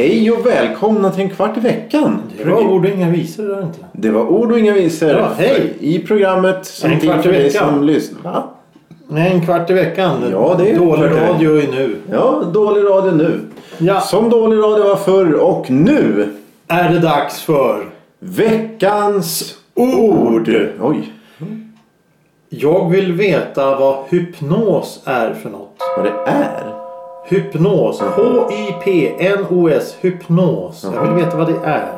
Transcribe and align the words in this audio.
Hej 0.00 0.30
och 0.30 0.46
välkomna 0.46 1.10
till 1.10 1.22
en 1.22 1.30
kvart 1.30 1.56
i 1.56 1.60
veckan. 1.60 2.22
Det 2.38 2.44
var 2.50 2.60
ord 2.60 2.84
och 2.84 2.90
inga 2.90 3.10
visor 3.10 3.48
där 3.48 3.62
inte. 3.62 3.78
Det 3.92 4.10
var 4.10 4.22
ord 4.26 4.52
och 4.52 4.58
inga 4.58 4.72
visor. 4.74 5.10
Ja, 5.10 5.30
hej. 5.38 5.72
I 5.80 5.98
programmet 5.98 6.66
som 6.66 6.90
En 6.90 7.00
kvart 7.00 7.26
i 7.26 7.28
veckan. 7.28 7.68
som 7.74 7.84
lyssnar. 7.84 8.42
Nej, 9.08 9.32
en 9.32 9.40
kvart 9.44 9.70
i 9.70 9.72
veckan. 9.72 10.12
Ja, 10.32 10.54
det 10.58 10.70
är 10.70 10.78
Dålig 10.78 11.10
det 11.10 11.28
radio 11.28 11.56
är 11.62 11.66
nu. 11.72 11.96
Ja, 12.12 12.42
dålig 12.52 12.84
radio 12.84 13.10
nu. 13.10 13.40
Ja. 13.78 14.00
Som 14.00 14.30
dålig 14.30 14.56
radio 14.58 14.84
var 14.88 14.96
förr 14.96 15.32
och 15.34 15.70
nu. 15.70 16.28
Är 16.68 16.92
det 16.92 16.98
dags 16.98 17.42
för 17.42 17.84
Veckans 18.18 19.54
ord. 19.74 20.50
Oj, 20.80 21.12
Jag 22.48 22.90
vill 22.90 23.12
veta 23.12 23.76
vad 23.78 23.96
hypnos 24.08 25.02
är 25.04 25.34
för 25.34 25.50
något. 25.50 25.76
vad 25.96 26.04
det 26.06 26.12
är. 26.26 26.79
Hypnos. 27.24 28.00
H-Y-P-N-O-S. 28.00 29.96
Hypnos. 30.00 30.86
Jag 30.94 31.02
vill 31.14 31.24
veta 31.24 31.36
vad 31.36 31.46
det 31.46 31.58
är. 31.64 31.88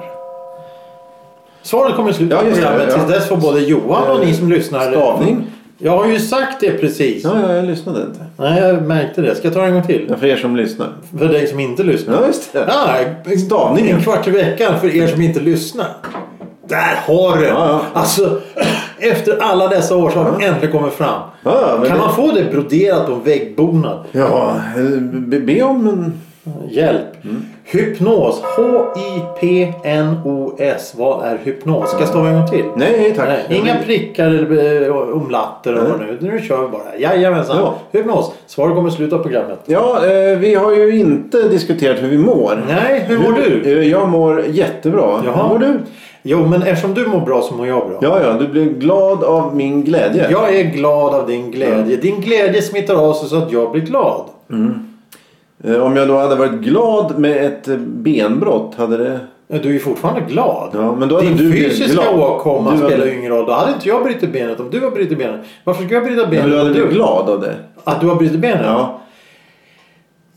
Svaret 1.63 1.97
kommer 1.97 2.11
i 2.11 2.15
slutet 2.15 2.39
av 2.39 2.43
programmet. 2.43 2.87
ja. 2.89 2.95
Tills 2.95 3.09
dess 3.09 3.29
får 3.29 3.37
både 3.37 3.61
Johan 3.61 4.11
och 4.11 4.27
ni 4.27 4.35
som 4.35 4.49
lyssnar... 4.49 4.91
Stavning. 4.91 5.45
Jag 5.79 5.97
har 5.97 6.07
ju 6.07 6.19
sagt 6.21 6.61
det 6.61 6.71
precis. 6.71 7.25
Ja, 7.25 7.33
ja, 7.43 7.55
jag 7.55 7.65
lyssnade 7.65 8.03
inte. 8.03 8.21
Nej, 8.37 8.63
jag 8.63 8.83
märkte 8.83 9.21
det. 9.23 9.35
Ska 9.35 9.47
jag 9.47 9.55
ta 9.55 9.61
det 9.61 9.67
en 9.67 9.73
gång 9.75 9.83
till? 9.83 10.07
Ja, 10.11 10.17
för 10.17 10.27
er 10.27 10.37
som 10.37 10.57
lyssnar. 10.57 10.89
För 11.19 11.29
dig 11.29 11.47
som 11.47 11.61
inte 11.61 11.83
lyssnar. 11.83 12.15
Ja, 12.15 12.27
just 12.27 12.53
det. 12.53 12.65
Ja, 12.69 12.97
Stavningen. 13.37 13.97
En 13.97 14.03
kvart 14.03 14.29
i 14.29 14.31
veckan 14.31 14.81
för 14.81 14.97
er 14.97 15.07
som 15.07 15.23
inte 15.23 15.41
lyssnar. 15.41 15.87
Där 16.69 16.99
har 17.07 17.37
du! 17.37 17.47
Ja, 17.47 17.69
ja. 17.69 17.81
Alltså, 18.01 18.41
efter 19.11 19.39
alla 19.43 19.69
dessa 19.69 19.97
år 19.97 20.11
så 20.11 20.19
har 20.19 20.39
vi 20.39 20.45
äntligen 20.45 20.79
kommit 20.79 20.93
fram. 20.95 21.21
Ja, 21.45 21.53
kan 21.73 21.83
det- 21.83 22.03
man 22.05 22.15
få 22.15 22.31
det 22.31 22.45
broderat 22.53 23.07
på 23.07 23.13
en 23.13 23.23
väggbonad? 23.25 23.99
Ja, 24.13 24.55
be, 25.11 25.41
be 25.41 25.63
om 25.63 25.89
en... 25.89 26.13
Hjälp! 26.71 27.25
Mm. 27.25 27.43
Hypnos. 27.65 28.43
H-I-P-N-O-S. 29.53 30.95
Vad 30.99 31.25
är 31.27 31.39
hypnos? 31.45 31.91
Ska 31.91 31.99
jag 32.01 32.09
stava 32.09 32.29
en 32.29 32.35
gång 32.35 32.49
till? 32.51 32.65
Nej, 32.77 33.15
tack. 33.17 33.29
Nej, 33.29 33.59
inga 33.65 33.77
prickar 33.87 34.27
eller 34.27 34.89
eh, 34.89 34.97
omlatter 34.97 35.73
vad 35.73 36.01
nu. 36.01 36.19
Nu 36.21 36.41
kör 36.41 36.63
vi 36.63 36.69
bara. 36.69 36.97
Jajamensan. 36.99 37.57
Ja. 37.59 37.75
Hypnos. 37.93 38.33
Svaret 38.47 38.75
kommer 38.75 38.89
i 38.89 38.93
slutet 38.93 39.19
av 39.19 39.23
programmet. 39.23 39.59
Ja, 39.67 40.07
eh, 40.07 40.39
vi 40.39 40.55
har 40.55 40.73
ju 40.73 40.99
inte 41.01 41.49
diskuterat 41.49 42.03
hur 42.03 42.09
vi 42.09 42.19
mår. 42.19 42.65
Nej, 42.69 43.05
hur 43.09 43.19
mår 43.19 43.33
du? 43.33 43.73
Eh, 43.81 43.89
Jag 43.89 44.09
mår 44.09 44.45
jättebra. 44.47 45.23
Jaha. 45.27 45.43
Hur 45.43 45.49
mår 45.49 45.59
du? 45.59 45.79
Jo, 46.23 46.47
men 46.47 46.63
eftersom 46.63 46.95
du 46.95 47.07
mår 47.07 47.21
bra 47.21 47.43
så 47.43 47.55
mår 47.55 47.67
jag 47.67 47.89
bra. 47.89 47.99
Ja, 48.01 48.21
ja, 48.23 48.33
du 48.33 48.49
blir 48.49 48.65
glad 48.65 49.25
av 49.25 49.57
min 49.57 49.85
glädje. 49.85 50.31
Jag 50.31 50.55
är 50.57 50.65
glad 50.65 51.15
av 51.15 51.27
din 51.27 51.51
glädje. 51.51 51.97
Din 51.97 52.21
glädje 52.21 52.63
smittar 52.63 52.95
av 52.95 53.13
sig 53.13 53.29
så 53.29 53.37
att 53.37 53.53
jag 53.53 53.73
blir 53.73 53.83
glad. 53.83 54.25
Eh, 55.65 55.83
Om 55.83 55.97
jag 55.97 56.09
då 56.09 56.19
hade 56.19 56.35
varit 56.37 56.53
glad 56.61 57.19
med 57.19 57.47
ett 57.47 57.67
benbrott 57.79 58.75
hade 58.77 58.97
det... 58.97 59.21
Du 59.63 59.75
är 59.75 59.79
fortfarande 59.79 60.21
glad. 60.29 60.69
Ja, 60.73 60.95
men 60.99 61.09
då 61.09 61.15
hade 61.15 61.29
Din 61.29 61.37
du 61.37 61.53
fysiska 61.53 61.93
glad. 62.03 62.21
åkomma 62.21 62.71
hade- 62.71 62.87
spelar 62.87 63.07
ju 63.07 63.19
ingen 63.19 63.33
roll. 63.33 63.47
Då 63.47 63.53
hade 63.53 63.73
inte 63.73 63.89
jag 63.89 64.03
brutit 64.05 64.33
benet 64.33 64.61
om 64.61 64.71
du 64.71 64.81
har 64.81 64.91
brutit 64.91 65.19
benet. 65.19 65.41
Varför 65.65 65.85
ska 65.85 65.95
jag 65.95 66.05
bryta 66.05 66.21
Men 66.23 66.31
benet 66.31 66.51
du 66.51 66.59
hade 66.59 66.71
blivit 66.71 66.89
du? 66.91 66.95
glad 66.97 67.29
av 67.31 67.41
det. 67.41 67.55
Att 67.85 68.01
du 68.01 68.07
har 68.07 68.15
brutit 68.15 68.39
benet? 68.39 68.61
Ja. 68.65 68.99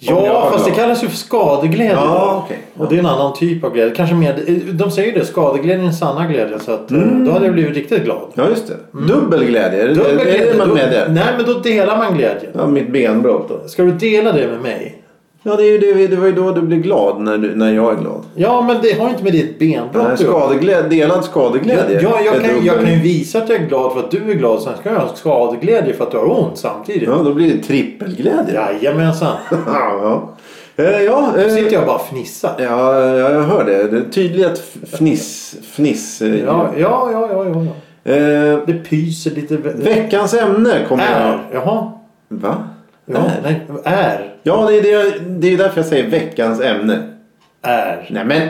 Ja, 0.09 0.50
fast 0.53 0.66
det 0.66 0.72
kallas 0.72 1.03
ju 1.03 1.08
för 1.08 1.17
skadeglädje. 1.17 1.94
Ja, 1.95 2.44
okej. 2.45 2.58
Och 2.78 2.89
det 2.89 2.95
är 2.95 3.00
en 3.00 3.06
annan 3.06 3.34
typ 3.34 3.64
av 3.64 3.73
glädje. 3.73 3.95
Kanske 3.95 4.16
mer, 4.16 4.36
de 4.73 4.92
säger 4.92 5.14
ju 5.14 5.20
det, 5.20 5.25
skadeglädje 5.25 5.84
är 5.84 5.88
en 5.88 5.94
sanna 5.94 6.28
glädje. 6.28 6.59
Så 6.59 6.72
att, 6.72 6.92
eh, 6.92 6.98
Mm. 6.98 7.25
då 7.25 7.31
hade 7.31 7.45
jag 7.45 7.53
blivit 7.53 7.76
riktigt 7.76 8.04
glad. 8.04 8.27
Ja, 8.33 8.49
just 8.49 8.67
det. 8.67 8.73
Dubbel 9.14 9.45
glädje. 9.45 9.83
Är 9.83 9.88
det, 9.88 9.93
Dubbel 9.93 10.20
är 10.20 10.23
glädje, 10.23 10.52
det 10.52 10.58
man 10.58 10.70
med 10.70 10.92
det? 10.92 11.08
Nej, 11.14 11.23
men 11.38 11.45
då 11.45 11.54
delar 11.60 11.98
man 11.98 12.17
glädjen. 12.17 12.52
Ja, 12.58 12.67
mitt 12.67 12.92
benbrott 12.92 13.49
då. 13.49 13.67
Ska 13.67 13.83
du 13.83 13.92
dela 13.92 14.32
det 14.32 14.48
med 14.48 14.61
mig? 14.61 15.02
Ja, 15.48 15.56
det, 15.56 15.64
är 15.64 15.72
ju 15.72 15.78
det, 15.78 16.08
det 16.08 16.16
var 16.16 16.28
ju 16.28 16.32
då 16.32 16.52
du 16.52 16.61
blir 16.61 16.78
glad 16.78 17.22
när, 17.22 17.38
du, 17.38 17.56
när 17.56 17.73
jag 17.73 17.94
är 17.94 18.02
glad. 18.02 18.23
Ja, 18.36 18.61
men 18.61 18.78
det 18.82 19.00
har 19.00 19.06
ju 19.06 19.11
inte 19.11 19.23
med 19.23 19.33
ditt 19.33 19.60
benbrott 19.60 20.06
att 20.06 20.20
skadeglädje, 20.20 20.89
delad 20.89 21.26
skadeglädje. 21.26 22.02
Ja, 22.02 22.20
jag, 22.26 22.36
är 22.36 22.42
kan, 22.42 22.66
jag 22.66 22.80
kan 22.80 22.94
ju 22.94 23.00
visa 23.00 23.38
att 23.38 23.50
jag 23.50 23.61
är 23.61 23.66
glad 23.67 23.94
för 23.94 24.00
att 24.00 24.11
du 24.11 24.32
är 24.32 24.36
glad. 24.36 24.61
Sen 24.61 24.73
ska 24.80 24.89
jag 24.89 25.00
ha 25.00 25.16
skadeglädje 25.16 25.94
för 25.94 26.04
att 26.04 26.11
du 26.11 26.17
har 26.17 26.39
ont 26.39 26.58
samtidigt. 26.58 27.10
Ja, 27.10 27.22
då 27.23 27.34
blir 27.34 27.54
det 27.54 27.64
trippelglädje. 27.64 28.54
Jajamensan. 28.54 29.38
ja. 29.67 30.30
Eh, 30.76 31.02
ja, 31.02 31.34
eh, 31.38 31.50
sitter 31.50 31.73
jag 31.73 31.86
bara 31.86 31.95
och 31.95 32.08
fnissar. 32.08 32.55
ja, 32.58 33.00
ja, 33.00 33.30
jag 33.32 33.44
hör 33.44 33.66
det. 33.66 33.84
Det 33.92 33.98
är 33.98 34.11
tydligt 34.11 34.64
fniss... 34.92 35.55
fniss 35.72 36.22
Ja, 36.22 36.28
ja, 36.45 36.70
ja, 36.78 37.10
ja. 37.11 37.45
ja, 37.45 37.66
ja. 38.04 38.11
eh, 38.14 38.60
Det 38.66 38.89
pyser 38.89 39.32
lite. 39.32 39.58
veckans 39.58 40.34
ämne 40.34 40.86
kommer 40.88 41.04
Är. 41.04 41.32
jag... 41.32 41.39
Jaha. 41.54 41.92
Va? 42.28 42.55
Ja, 43.05 43.17
Är? 43.17 43.42
nej. 43.44 43.61
Är. 43.84 44.35
Ja, 44.48 44.67
det 44.70 44.78
är, 44.80 44.82
det, 44.82 45.20
det 45.20 45.54
är 45.54 45.58
därför 45.58 45.78
jag 45.80 45.86
säger 45.86 46.10
veckans 46.10 46.61
ämne. 46.61 47.04
Är. 47.61 48.08
Nej, 48.10 48.26
men... 48.26 48.50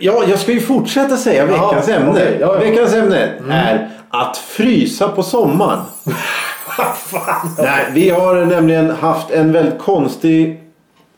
Ja, 0.00 0.22
jag 0.28 0.38
ska 0.38 0.52
ju 0.52 0.60
fortsätta 0.60 1.16
säga 1.16 1.46
Ja, 1.46 1.68
veckans 1.68 1.88
ämne. 1.88 2.10
okej, 2.10 2.36
ja, 2.40 2.54
ja. 2.54 2.70
Veckans 2.70 2.94
ämne 2.94 3.28
är 3.50 3.88
att 4.10 4.36
frysa 4.36 5.08
på 5.08 5.22
sommaren. 5.22 5.78
Nej, 7.58 7.84
vi 7.94 8.10
har 8.10 8.44
nämligen 8.44 8.90
haft 8.90 9.30
en 9.30 9.52
väldigt 9.52 9.78
konstig 9.78 10.60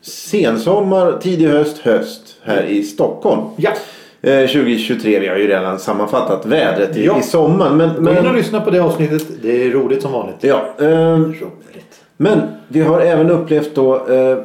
sensommar, 0.01 1.17
tidig 1.21 1.47
höst, 1.47 1.77
höst 1.77 2.35
här 2.43 2.63
i 2.63 2.83
Stockholm. 2.83 3.41
Ja. 3.55 3.71
Eh, 4.21 4.47
2023, 4.47 5.19
vi 5.19 5.27
har 5.27 5.35
ju 5.35 5.47
redan 5.47 5.79
sammanfattat 5.79 6.45
vädret 6.45 6.97
i, 6.97 7.05
Ja. 7.05 7.19
i 7.19 7.23
sommaren. 7.23 7.77
Men, 7.77 7.89
Gå 7.89 8.11
in 8.11 8.17
och 8.17 8.23
men, 8.23 8.35
lyssna 8.35 8.61
på 8.61 8.69
det 8.69 8.79
avsnittet. 8.79 9.23
Det 9.41 9.63
är 9.67 9.69
roligt 9.71 10.01
som 10.01 10.11
vanligt. 10.11 10.35
ja, 10.41 10.73
eh. 10.79 11.19
Men 12.17 12.41
vi 12.67 12.81
har 12.81 12.99
även 13.01 13.29
upplevt 13.29 13.75
då 13.75 14.07
eh, 14.07 14.37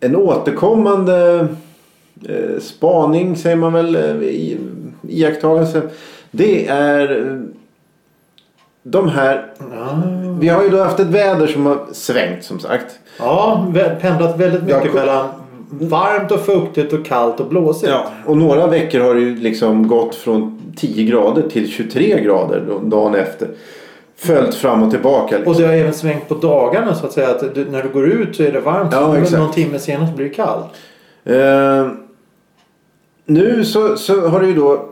en 0.00 0.16
återkommande 0.16 1.48
eh, 2.28 2.60
spaning 2.60 3.36
säger 3.36 3.56
man 3.56 3.72
väl, 3.72 3.94
eh, 3.96 4.22
i, 4.22 4.58
iakttagelse. 5.08 5.82
Det 6.30 6.66
är 6.68 7.26
eh, 7.30 7.36
de 8.82 9.08
här, 9.08 9.46
Ja, 9.58 10.02
vi 10.40 10.48
har 10.48 10.62
ju 10.62 10.68
då 10.70 10.82
haft 10.82 11.00
ett 11.00 11.06
väder 11.06 11.46
som 11.46 11.66
har 11.66 11.78
svängt 11.92 12.44
som 12.44 12.58
sagt. 12.58 12.98
ja 13.18 13.66
pendlat 14.00 14.38
väldigt 14.38 14.62
mycket 14.62 14.84
Jag- 14.84 14.94
mellan 14.94 15.28
varmt 15.70 16.32
och 16.32 16.40
fuktigt 16.40 16.92
och 16.92 17.06
kallt 17.06 17.40
och 17.40 17.46
blåsigt. 17.48 17.92
Ja, 17.92 18.06
och 18.26 18.36
några 18.36 18.66
veckor 18.66 19.00
har 19.00 19.14
det 19.14 19.20
ju 19.20 19.36
liksom 19.36 19.88
gått 19.88 20.14
från 20.14 20.62
10 20.76 21.04
grader 21.04 21.48
till 21.48 21.68
23 21.68 22.20
grader 22.24 22.62
dagen 22.82 23.14
efter. 23.14 23.48
Följt 24.22 24.54
fram 24.54 24.82
och 24.82 24.90
tillbaka. 24.90 25.36
Liksom. 25.36 25.52
Och 25.52 25.60
det 25.60 25.66
har 25.66 25.74
även 25.74 25.94
svängt 25.94 26.28
på 26.28 26.34
dagarna 26.34 26.94
så 26.94 27.06
att 27.06 27.12
säga. 27.12 27.30
Att 27.30 27.54
du, 27.54 27.64
när 27.64 27.82
du 27.82 27.88
går 27.88 28.08
ut 28.08 28.36
så 28.36 28.42
är 28.42 28.52
det 28.52 28.60
varmt. 28.60 28.92
Ja, 28.92 29.12
men 29.12 29.40
någon 29.40 29.52
timme 29.52 29.78
senare 29.78 30.08
så 30.08 30.16
blir 30.16 30.28
det 30.28 30.34
kallt. 30.34 30.66
Eh, 31.24 31.88
nu 33.24 33.64
så, 33.64 33.96
så 33.96 34.28
har 34.28 34.40
det 34.40 34.46
ju 34.46 34.54
då... 34.54 34.88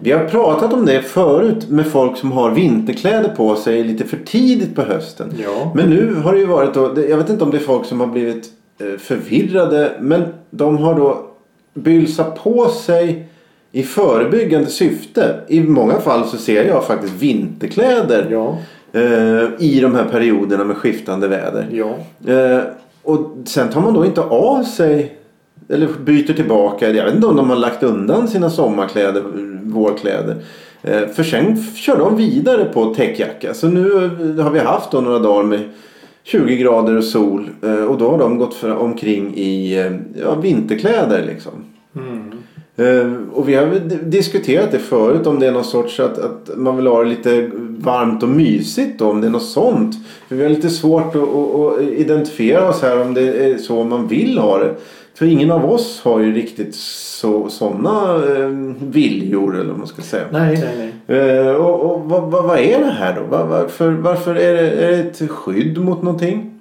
Vi 0.00 0.12
har 0.12 0.24
pratat 0.24 0.72
om 0.72 0.86
det 0.86 1.02
förut 1.02 1.68
med 1.68 1.86
folk 1.86 2.16
som 2.16 2.32
har 2.32 2.50
vinterkläder 2.50 3.28
på 3.28 3.56
sig 3.56 3.84
lite 3.84 4.04
för 4.04 4.16
tidigt 4.16 4.76
på 4.76 4.82
hösten. 4.82 5.34
Ja. 5.42 5.72
Men 5.74 5.90
nu 5.90 6.14
har 6.14 6.32
det 6.32 6.38
ju 6.38 6.46
varit 6.46 6.74
då, 6.74 6.94
jag 7.08 7.16
vet 7.16 7.30
inte 7.30 7.44
om 7.44 7.50
det 7.50 7.56
är 7.56 7.62
folk 7.62 7.86
som 7.86 8.00
har 8.00 8.06
blivit 8.06 8.50
eh, 8.78 8.98
förvirrade 8.98 9.92
men 10.00 10.24
de 10.50 10.78
har 10.78 10.94
då 10.94 11.26
bylsat 11.74 12.42
på 12.42 12.68
sig 12.68 13.28
i 13.72 13.82
förebyggande 13.82 14.66
syfte. 14.66 15.40
I 15.48 15.60
många 15.60 16.00
fall 16.00 16.24
så 16.26 16.36
ser 16.36 16.64
jag 16.64 16.84
faktiskt 16.84 17.14
vinterkläder 17.14 18.26
Ja. 18.30 18.58
eh, 18.92 19.48
i 19.58 19.80
de 19.82 19.94
här 19.94 20.04
perioderna 20.10 20.64
med 20.64 20.76
skiftande 20.76 21.28
väder. 21.28 21.66
Ja. 21.72 21.94
Eh, 22.32 22.60
och 23.02 23.36
sen 23.44 23.68
tar 23.68 23.80
man 23.80 23.94
då 23.94 24.06
inte 24.06 24.20
av 24.20 24.62
sig 24.62 25.16
eller 25.68 25.88
byter 26.04 26.32
tillbaka. 26.32 26.90
Jag 26.90 27.04
vet 27.04 27.14
inte 27.14 27.26
om 27.26 27.36
de 27.36 27.50
har 27.50 27.56
lagt 27.56 27.82
undan 27.82 28.28
sina 28.28 28.50
sommarkläder, 28.50 29.22
vårkläder. 29.62 30.36
Eh, 30.82 31.06
för 31.08 31.22
sen 31.22 31.64
kör 31.74 31.96
de 31.98 32.16
vidare 32.16 32.64
på 32.64 32.94
täckjacka. 32.94 33.54
Så 33.54 33.68
nu 33.68 33.90
har 34.42 34.50
vi 34.50 34.58
haft 34.58 34.92
några 34.92 35.18
dagar 35.18 35.42
med 35.42 35.60
20 36.24 36.56
grader 36.56 36.96
och 36.96 37.04
sol. 37.04 37.48
Eh, 37.62 37.84
och 37.84 37.98
då 37.98 38.10
har 38.10 38.18
de 38.18 38.38
gått 38.38 38.64
omkring 38.64 39.34
i 39.36 39.78
eh, 39.78 39.92
ja, 40.22 40.34
vinterkläder 40.34 41.24
liksom. 41.26 41.52
Mm. 41.96 42.32
Eh, 42.76 43.12
och 43.32 43.48
vi 43.48 43.54
har 43.54 43.66
diskuterat 44.04 44.70
det 44.72 44.78
förut 44.78 45.26
om 45.26 45.38
det 45.38 45.46
är 45.46 45.52
någon 45.52 45.64
sorts 45.64 46.00
att, 46.00 46.18
att 46.18 46.50
man 46.56 46.76
vill 46.76 46.86
ha 46.86 47.02
det 47.02 47.08
lite 47.08 47.50
varmt 47.78 48.22
och 48.22 48.28
mysigt 48.28 48.98
då, 48.98 49.10
om 49.10 49.20
det 49.20 49.26
är 49.26 49.30
något 49.30 49.48
sånt. 49.48 49.94
För 50.28 50.36
vi 50.36 50.42
har 50.42 50.50
lite 50.50 50.70
svårt 50.70 51.14
att, 51.16 51.22
att, 51.22 51.56
att 51.56 51.82
identifiera 51.82 52.68
oss 52.68 52.82
här 52.82 53.00
om 53.00 53.14
det 53.14 53.52
är 53.52 53.58
så 53.58 53.84
man 53.84 54.08
vill 54.08 54.38
ha 54.38 54.58
det. 54.58 54.74
För 55.14 55.26
ingen 55.26 55.50
av 55.50 55.70
oss 55.70 56.00
har 56.04 56.20
ju 56.20 56.34
riktigt 56.34 56.74
så, 56.74 57.48
sådana 57.48 58.14
eh, 58.14 58.48
viljor 58.90 59.54
eller 59.54 59.68
vad 59.68 59.78
man 59.78 59.86
ska 59.86 60.02
säga. 60.02 60.24
Nej, 60.30 60.64
nej, 60.64 60.92
nej. 61.06 61.18
Eh, 61.18 61.54
och 61.54 61.80
och 61.80 62.00
vad, 62.00 62.22
vad, 62.22 62.44
vad 62.44 62.58
är 62.58 62.78
det 62.78 62.90
här 62.90 63.14
då? 63.14 63.36
Var, 63.36 63.44
varför 63.46 63.90
varför 63.90 64.34
är, 64.34 64.54
det, 64.54 64.70
är 64.70 64.90
det 64.90 64.98
ett 64.98 65.30
skydd 65.30 65.78
mot 65.78 66.02
någonting? 66.02 66.58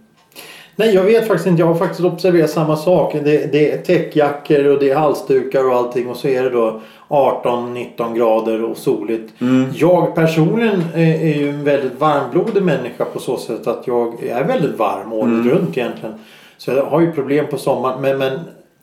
Nej, 0.82 0.96
jag 0.96 1.04
vet 1.04 1.28
faktiskt 1.28 1.48
inte. 1.48 1.62
Jag 1.62 1.68
har 1.68 1.76
faktiskt 1.76 2.04
observerat 2.04 2.50
samma 2.50 2.76
sak. 2.76 3.14
Det, 3.14 3.52
det 3.52 3.72
är 3.72 3.78
täckjackor 3.78 4.66
och 4.66 4.80
det 4.80 4.90
är 4.90 4.96
halsdukar 4.96 5.70
och 5.70 5.76
allting 5.76 6.10
och 6.10 6.18
så 6.18 6.28
är 6.28 6.44
det 6.44 6.50
då 6.50 6.82
18-19 7.08 8.16
grader 8.16 8.64
och 8.64 8.78
soligt. 8.78 9.34
Jag 9.74 10.16
personligen 10.16 10.84
är, 10.94 11.00
är 11.00 11.36
ju 11.36 11.50
en 11.50 11.64
väldigt 11.64 12.00
varmblodig 12.00 12.64
människa 12.64 13.06
på 13.06 13.20
så 13.20 13.38
sätt 13.38 13.68
att 13.68 13.88
jag 13.88 14.24
är 14.24 14.44
väldigt 14.44 14.78
varm 14.78 15.14
året 15.14 15.46
runt 15.46 15.78
egentligen. 15.78 16.16
Så 16.58 16.72
jag 16.72 16.86
har 16.86 17.02
ju 17.02 17.12
problem 17.12 17.46
på 17.48 17.58
sommaren. 17.58 18.02
Men, 18.02 18.18
men 18.18 18.40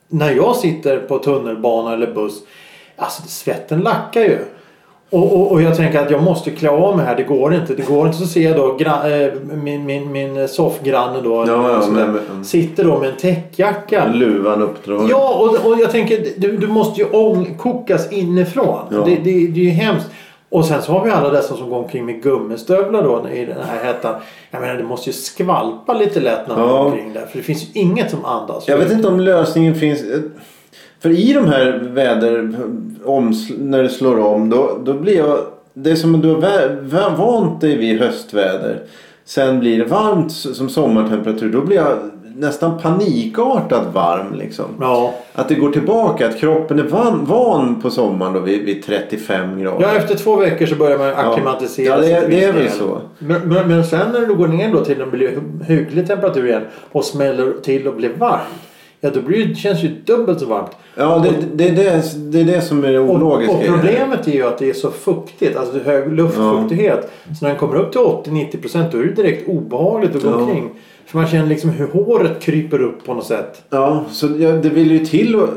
när 0.09 0.31
jag 0.31 0.56
sitter 0.56 0.99
på 0.99 1.19
tunnelbana 1.19 1.93
eller 1.93 2.15
buss. 2.15 2.43
Alltså 2.97 3.23
svetten 3.23 3.81
lackar 3.81 4.21
ju. 4.21 4.39
Och, 5.11 5.33
och, 5.41 5.53
och 5.53 5.63
jag 5.63 5.77
tänker 5.77 6.01
att 6.01 6.11
jag 6.11 6.23
måste 6.23 6.51
klä 6.51 6.71
av 6.71 6.97
mig 6.97 7.07
här. 7.07 7.17
Det 7.17 7.23
går 7.23 7.55
inte. 7.55 7.75
Det 7.75 7.83
går 7.89 8.07
inte. 8.07 8.19
Så 8.19 8.27
ser 8.27 8.41
jag 8.43 8.57
då 8.57 8.77
gra, 8.79 9.17
eh, 9.21 9.33
min, 9.63 9.85
min, 9.87 10.13
min 10.13 10.49
soffgranne 10.49 11.21
då. 11.21 11.45
Ja, 11.49 11.71
ja, 11.83 11.91
men- 11.91 12.13
men- 12.13 12.45
sitter 12.45 12.85
då 12.85 12.99
med 12.99 13.09
en 13.09 13.17
täckjacka. 13.17 14.07
Luvan 14.13 14.63
uppdragen. 14.63 15.09
Ja, 15.09 15.35
och, 15.35 15.71
och 15.73 15.79
jag 15.81 15.91
tänker 15.91 16.27
du, 16.37 16.57
du 16.57 16.67
måste 16.67 17.01
ju 17.01 17.07
ångkokas 17.11 18.13
inifrån. 18.13 18.79
Ja. 18.91 18.97
Det, 19.05 19.11
det, 19.15 19.23
det 19.25 19.61
är 19.61 19.65
ju 19.65 19.71
hemskt. 19.71 20.07
Och 20.51 20.65
sen 20.65 20.83
så 20.83 20.93
har 20.93 21.05
vi 21.05 21.11
alla 21.11 21.31
dessa 21.31 21.57
som 21.57 21.71
går 21.71 21.77
omkring 21.79 22.07
med 22.07 22.23
gummistövlar 22.23 23.03
då 23.03 23.29
i 23.35 23.45
den 23.45 23.57
här 23.69 23.85
hettan. 23.85 24.15
Jag 24.51 24.61
menar 24.61 24.75
det 24.75 24.83
måste 24.85 25.09
ju 25.11 25.15
skvalpa 25.15 25.95
lite 25.95 26.21
lätt 26.21 26.49
när 26.49 26.57
man 26.57 26.69
Ja. 26.69 26.73
går 26.77 26.85
omkring 26.85 27.13
där. 27.13 27.27
För 27.27 27.39
det 27.39 27.45
finns 27.45 27.63
ju 27.63 27.81
inget 27.81 28.11
som 28.11 28.25
andas. 28.25 28.69
Jag 28.69 28.79
vet 28.79 28.93
inte 28.93 29.09
om 29.09 29.21
lösningen 29.21 29.75
finns. 29.75 30.01
För 31.00 31.11
i 31.11 31.33
de 31.33 31.49
här 31.49 31.89
väder, 31.93 32.55
oms, 33.05 33.50
när 33.59 33.83
det 33.83 33.89
slår 33.89 34.19
om, 34.19 34.50
då, 34.50 34.79
då 34.85 34.93
blir 34.95 35.17
jag... 35.17 35.39
Det 35.75 35.91
är 35.91 35.95
som 35.97 36.15
att 36.15 36.23
du 36.23 36.29
har 36.35 37.17
vant 37.17 37.61
dig 37.61 37.77
vid 37.77 38.00
höstväder. 38.00 38.83
Sen 39.25 39.61
blir 39.61 39.79
det 39.79 39.85
varmt 39.85 40.33
som 40.33 40.69
sommartemperatur. 40.69 41.53
Då 41.53 41.61
blir 41.61 41.77
jag 41.77 41.99
nästan 42.37 42.79
panikartat 42.79 43.95
varm 43.95 44.35
liksom. 44.35 44.65
Ja. 44.81 45.15
Att 45.35 45.49
det 45.49 45.55
går 45.55 45.71
tillbaka, 45.71 46.29
att 46.29 46.39
kroppen 46.41 46.79
är 46.79 46.83
van, 46.83 47.25
van 47.25 47.81
på 47.83 47.91
sommaren 47.91 48.33
då 48.33 48.41
vid, 48.41 48.65
vid 48.65 48.85
35 48.85 49.61
grader. 49.61 49.83
Ja, 49.83 49.95
efter 49.95 50.15
två 50.15 50.37
veckor 50.37 50.67
så 50.67 50.75
börjar 50.75 50.99
man 50.99 51.09
acklimatisera 51.15 51.95
Ja, 51.95 52.00
det 52.00 52.12
är- 52.12 52.21
sig 52.21 52.31
till 52.31 52.39
det 52.41 52.45
är 52.45 52.53
viss 52.53 52.62
väl 52.73 52.79
så. 52.79 53.00
Men, 53.19 53.41
men, 53.49 53.69
men 53.69 53.85
sen 53.85 54.12
när 54.12 54.27
du 54.27 54.35
går 54.35 54.49
ner 54.49 54.73
då 54.73 54.85
till 54.85 55.00
en 55.00 55.11
blir 55.11 55.39
hygglig 55.67 56.06
temperatur 56.06 56.47
igen 56.47 56.62
och 56.93 57.05
smäller 57.05 57.53
till 57.62 57.89
och 57.89 57.95
blir 57.95 58.11
varmt. 58.19 58.43
Ja, 59.00 59.11
då 59.11 59.21
blir 59.21 59.47
det, 59.47 59.55
känns 59.55 59.83
ju 59.85 59.89
dubbelt 59.89 60.41
så 60.41 60.47
varmt. 60.47 60.71
Ja, 60.97 61.19
det, 61.25 61.31
det, 61.65 61.71
det, 61.71 61.89
är, 61.89 62.03
det 62.17 62.41
är 62.41 62.45
det 62.45 62.61
som 62.61 62.85
är 62.85 62.93
det 62.93 62.99
Och, 62.99 63.15
ologiska. 63.15 63.53
och 63.55 63.59
det 63.62 63.69
här. 63.71 63.77
problemet 63.77 64.29
är 64.29 64.33
ju 64.33 64.47
att 64.47 64.59
det 64.59 64.71
är 64.71 64.75
så 64.75 64.91
fuktigt, 64.91 65.56
alltså 65.56 65.75
det 65.75 65.85
hög 65.85 66.12
luftfuktighet. 66.12 67.11
Så 67.39 67.45
när 67.45 67.49
den 67.49 67.59
kommer 67.59 67.77
upp 67.77 67.93
till 67.93 68.00
80-90% 68.00 68.85
då 68.93 68.99
är 68.99 69.03
det 69.03 69.12
direkt 69.23 69.49
obehagligt 69.49 70.17
att 70.17 70.23
gå 70.23 70.29
Ja. 70.31 70.35
omkring. 70.35 70.71
För 71.06 71.19
man 71.19 71.27
känner 71.27 71.47
liksom 71.49 71.71
hur 71.71 71.87
håret 71.87 72.41
kryper 72.43 72.83
upp 72.83 73.05
på 73.06 73.15
något 73.15 73.27
sätt. 73.27 73.62
Ja, 73.71 74.05
så 74.11 74.27
ja, 74.39 74.53
det 74.53 74.69
vill 74.69 74.91
ju 74.91 74.99
till 75.06 75.37
och, 75.37 75.49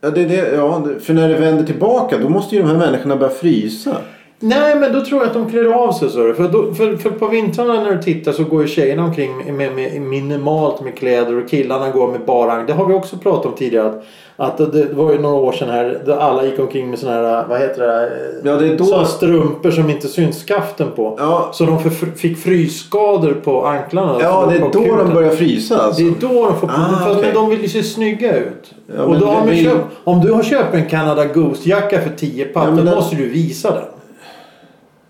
ja, 0.00 0.10
det, 0.10 0.24
det, 0.24 0.52
ja, 0.54 0.82
det- 0.86 1.00
För 1.00 1.14
när 1.14 1.28
det 1.28 1.34
vänder 1.34 1.64
tillbaka 1.64 2.18
då 2.18 2.28
måste 2.28 2.56
ju 2.56 2.62
de 2.62 2.68
här 2.68 2.78
människorna 2.78 3.16
börja 3.16 3.32
frysa. 3.32 3.96
Nej 4.44 4.76
men 4.76 4.92
då 4.92 5.04
tror 5.04 5.20
jag 5.20 5.26
att 5.28 5.34
de 5.34 5.50
klär 5.50 5.64
av 5.64 5.92
sig. 5.92 6.10
Så. 6.10 6.32
För, 6.34 6.48
då, 6.48 6.74
för, 6.74 6.96
för 6.96 7.10
på 7.10 7.26
vintrarna 7.26 7.74
när 7.82 7.92
du 7.96 8.02
tittar 8.02 8.32
så 8.32 8.44
går 8.44 8.62
ju 8.62 8.68
tjejerna 8.68 9.04
omkring 9.04 9.36
med, 9.36 9.54
med, 9.54 9.72
med 9.74 10.02
minimalt 10.02 10.80
med 10.80 10.94
kläder 10.98 11.36
och 11.44 11.48
killarna 11.50 11.90
går 11.90 12.08
med 12.12 12.20
bara 12.26 12.62
Det 12.62 12.72
har 12.72 12.86
vi 12.86 12.94
också 12.94 13.16
pratat 13.16 13.46
om 13.46 13.52
tidigare. 13.54 13.88
Att, 14.36 14.60
att 14.60 14.72
det, 14.72 14.88
var 14.92 15.12
ju 15.12 15.18
några 15.18 15.36
år 15.36 15.52
sedan 15.52 15.70
här 15.70 16.02
där 16.06 16.16
alla 16.16 16.44
gick 16.44 16.58
omkring 16.58 16.90
med 16.90 16.98
såna 16.98 17.12
här, 17.12 17.46
vad 17.48 17.60
heter 17.60 17.82
det? 17.86 18.10
Ja, 18.50 18.56
det 18.56 18.76
då- 18.76 19.04
strumpor 19.04 19.70
som 19.70 19.90
inte 19.90 20.08
syns 20.08 20.44
skaften 20.44 20.86
på. 20.96 21.16
Ja. 21.18 21.48
Så 21.52 21.64
de 21.64 21.78
för, 21.82 22.06
fick 22.06 22.38
frysskador 22.38 23.32
på 23.44 23.66
anklarna. 23.66 24.16
Ja, 24.20 24.46
det 24.50 24.56
är 24.56 24.60
då 24.60 24.70
kuten. 24.70 24.98
de 24.98 25.14
börjar 25.14 25.30
frysa 25.30 25.78
alltså. 25.78 26.02
Det 26.02 26.08
är 26.08 26.14
då 26.34 26.46
de 26.46 26.56
får 26.56 26.68
Ah, 26.70 27.12
okej. 27.18 27.30
de 27.34 27.50
vill 27.50 27.62
ju 27.62 27.68
se 27.68 27.82
snygga 27.82 28.36
ut. 28.36 28.74
Ja, 28.96 29.02
och 29.02 29.18
då 29.18 29.26
har 29.26 29.46
man 29.46 29.56
köpt, 29.56 29.84
om 30.04 30.20
du 30.20 30.32
har 30.32 30.42
köpt 30.42 30.74
en 30.74 30.88
Canada 30.88 31.24
Goose-jacka 31.24 32.00
för 32.00 32.10
10 32.16 32.44
papp 32.44 32.64
Ja, 32.64 32.70
då 32.70 32.76
den- 32.82 32.94
måste 32.94 33.16
du 33.16 33.28
visa 33.28 33.70
den. 33.70 33.84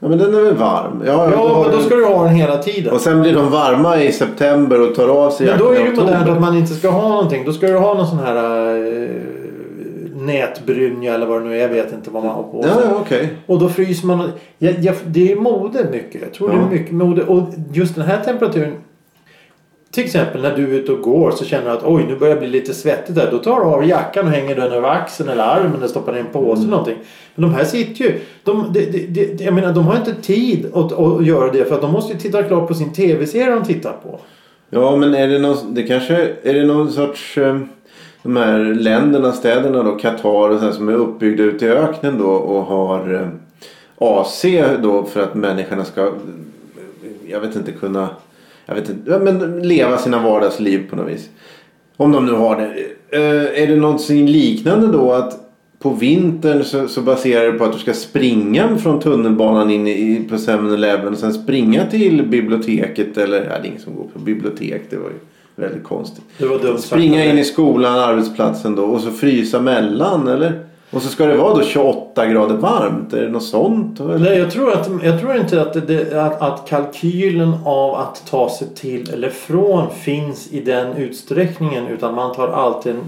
Ja, 0.02 0.08
men 0.08 0.18
den 0.18 0.34
är 0.34 0.40
väl 0.40 0.54
varm? 0.54 1.02
Ja, 1.06 1.30
Ja, 1.32 1.62
men 1.62 1.78
då 1.78 1.82
ska 1.82 1.94
du 1.94 2.04
ha 2.04 2.24
den 2.24 2.34
hela 2.34 2.58
tiden. 2.58 2.92
Och 2.92 3.00
sen 3.00 3.20
blir 3.20 3.34
de 3.34 3.50
varma 3.50 4.02
i 4.02 4.12
september 4.12 4.80
och 4.88 4.94
tar 4.94 5.08
av 5.08 5.30
sig 5.30 5.46
Men 5.46 5.58
då 5.58 5.70
är 5.70 5.74
det 5.74 5.90
modernt 5.90 5.98
oktober. 5.98 6.32
att 6.32 6.40
man 6.40 6.56
inte 6.56 6.74
ska 6.74 6.90
ha 6.90 7.08
någonting. 7.08 7.44
Då 7.46 7.52
ska 7.52 7.66
du 7.66 7.78
ha 7.78 7.94
någon 7.94 8.06
sån 8.06 8.18
här 8.18 8.36
äh, 9.04 9.10
nätbrynja 10.14 11.14
eller 11.14 11.26
vad 11.26 11.42
det 11.42 11.48
nu 11.48 11.56
är. 11.56 11.60
Jag 11.60 11.68
vet 11.68 11.92
inte 11.92 12.10
vad 12.10 12.24
man 12.24 12.34
har 12.34 12.42
på 12.42 12.62
sig. 12.62 12.72
Ja, 12.74 12.80
ja, 12.90 12.96
okej. 13.00 13.28
Och 13.46 13.58
då 13.58 13.68
fryser 13.68 14.06
man. 14.06 14.32
Ja, 14.58 14.70
ja, 14.80 14.92
det 15.06 15.32
är 15.32 15.36
mode 15.36 15.86
mycket. 15.92 16.22
Jag 16.22 16.32
tror 16.34 16.48
det 16.48 16.54
är 16.54 16.78
mycket 16.78 16.94
mode. 16.94 17.22
Och 17.22 17.42
just 17.72 17.94
den 17.94 18.04
här 18.04 18.20
temperaturen. 18.24 18.72
Till 19.92 20.04
exempel 20.04 20.42
när 20.42 20.56
du 20.56 20.62
är 20.62 20.78
ute 20.78 20.92
och 20.92 21.00
går 21.00 21.30
så 21.30 21.44
känner 21.44 21.64
du 21.64 21.70
att 21.70 21.84
oj 21.84 22.04
nu 22.08 22.16
börjar 22.16 22.34
det 22.34 22.40
bli 22.40 22.48
lite 22.50 22.74
svettigt 22.74 23.14
där. 23.14 23.28
Då 23.30 23.38
tar 23.38 23.60
du 23.60 23.66
av 23.66 23.84
jackan 23.84 24.26
och 24.26 24.32
hänger 24.32 24.56
den 24.56 24.72
över 24.72 24.88
axeln 24.88 25.28
eller 25.28 25.42
armen 25.42 25.76
eller 25.76 25.86
stoppar 25.86 26.12
ner 26.12 26.20
en 26.20 26.26
påse 26.26 26.60
eller 26.60 26.70
någonting. 26.70 26.96
Men 27.34 27.50
de 27.50 27.54
här 27.56 27.64
sitter 27.64 28.04
ju. 28.04 28.20
De, 28.44 28.72
de, 28.72 28.84
de, 28.86 29.06
de, 29.06 29.44
jag 29.44 29.54
menar 29.54 29.72
de 29.72 29.86
har 29.86 29.96
inte 29.96 30.14
tid 30.14 30.66
att, 30.74 30.92
att 30.92 31.26
göra 31.26 31.52
det 31.52 31.64
för 31.64 31.74
att 31.74 31.80
de 31.80 31.92
måste 31.92 32.12
ju 32.12 32.18
titta 32.18 32.42
klart 32.42 32.68
på 32.68 32.74
sin 32.74 32.92
tv-serie 32.92 33.54
de 33.54 33.64
tittar 33.64 33.92
på. 33.92 34.18
Ja, 34.70 34.96
men 34.96 35.14
är 35.14 35.28
det 35.28 35.38
någon, 35.38 35.74
det 35.74 35.82
kanske, 35.82 36.16
är 36.42 36.54
det 36.54 36.64
någon 36.64 36.92
sorts... 36.92 37.38
eh, 37.38 37.58
De 38.22 38.36
här 38.36 38.58
länderna, 38.58 39.32
städerna 39.32 39.82
då, 39.82 39.92
Qatar 39.98 40.50
och 40.50 40.60
här, 40.60 40.72
som 40.72 40.88
är 40.88 40.92
uppbyggda 40.92 41.42
ute 41.42 41.66
i 41.66 41.68
öknen 41.68 42.18
då 42.18 42.30
och 42.30 42.64
har 42.64 43.14
eh, 43.14 43.28
AC 43.98 44.44
då 44.82 45.04
för 45.04 45.22
att 45.22 45.34
människorna 45.34 45.84
ska, 45.84 46.12
jag 47.26 47.40
vet 47.40 47.56
inte, 47.56 47.72
kunna, 47.72 48.08
jag 48.74 48.80
vet 48.80 48.90
inte, 48.90 49.18
men 49.18 49.62
leva 49.68 49.98
sina 49.98 50.22
vardagsliv 50.22 50.90
på 50.90 50.96
något 50.96 51.08
vis. 51.12 51.28
Om 51.96 52.12
de 52.12 52.26
nu 52.26 52.32
har 52.32 52.56
det. 52.56 52.66
Eh, 53.18 53.62
Är 53.62 53.66
det 53.66 53.76
någonting 53.76 54.26
liknande 54.26 54.86
då 54.86 55.12
att 55.12 55.38
på 55.78 55.90
vintern 55.90 56.64
så, 56.64 56.88
så 56.88 57.00
baserar 57.00 57.52
det 57.52 57.58
på 57.58 57.64
att 57.64 57.72
du 57.72 57.78
ska 57.78 57.92
springa 57.92 58.78
från 58.78 59.00
tunnelbanan 59.00 59.70
in 59.70 59.86
i, 59.86 60.26
på 60.28 60.34
7-Eleven 60.36 61.12
och 61.12 61.18
sen 61.18 61.32
springa 61.32 61.86
till 61.86 62.26
biblioteket 62.26 63.18
eller, 63.18 63.36
ja, 63.36 63.44
det 63.44 63.54
är 63.54 63.66
ingen 63.66 63.80
som 63.80 63.94
går 63.94 64.06
på 64.12 64.18
bibliotek, 64.18 64.82
det 64.90 64.96
var 64.96 65.08
ju 65.08 65.18
väldigt 65.56 65.84
konstigt. 65.84 66.24
Det 66.38 66.46
var 66.46 66.58
dumt. 66.58 66.78
Springa 66.78 67.24
in 67.24 67.38
i 67.38 67.44
skolan, 67.44 67.98
arbetsplatsen 67.98 68.74
då 68.74 68.82
och 68.82 69.00
så 69.00 69.10
frysa 69.10 69.60
mellan 69.60 70.28
eller? 70.28 70.64
Och 70.92 71.02
så 71.02 71.08
ska 71.08 71.26
det 71.26 71.36
vara 71.36 71.54
då 71.54 71.62
28 71.62 72.26
grader 72.26 72.54
varmt, 72.54 73.12
är 73.12 73.22
det 73.22 73.28
något 73.28 73.42
sånt? 73.44 74.00
Nej, 74.00 74.38
jag 74.38 74.50
tror, 74.50 74.72
att, 74.72 74.90
jag 75.02 75.20
tror 75.20 75.36
inte 75.36 75.62
att, 75.62 75.86
det, 75.86 76.22
att, 76.22 76.42
att 76.42 76.68
kalkylen 76.68 77.54
av 77.64 77.94
att 77.94 78.22
ta 78.30 78.50
sig 78.50 78.68
till 78.74 79.10
eller 79.10 79.30
från 79.30 79.90
finns 79.90 80.52
i 80.52 80.60
den 80.60 80.96
utsträckningen. 80.96 81.86
Utan 81.86 82.14
man 82.14 82.34
tar 82.34 82.48
alltid 82.48 82.92
en 82.92 83.00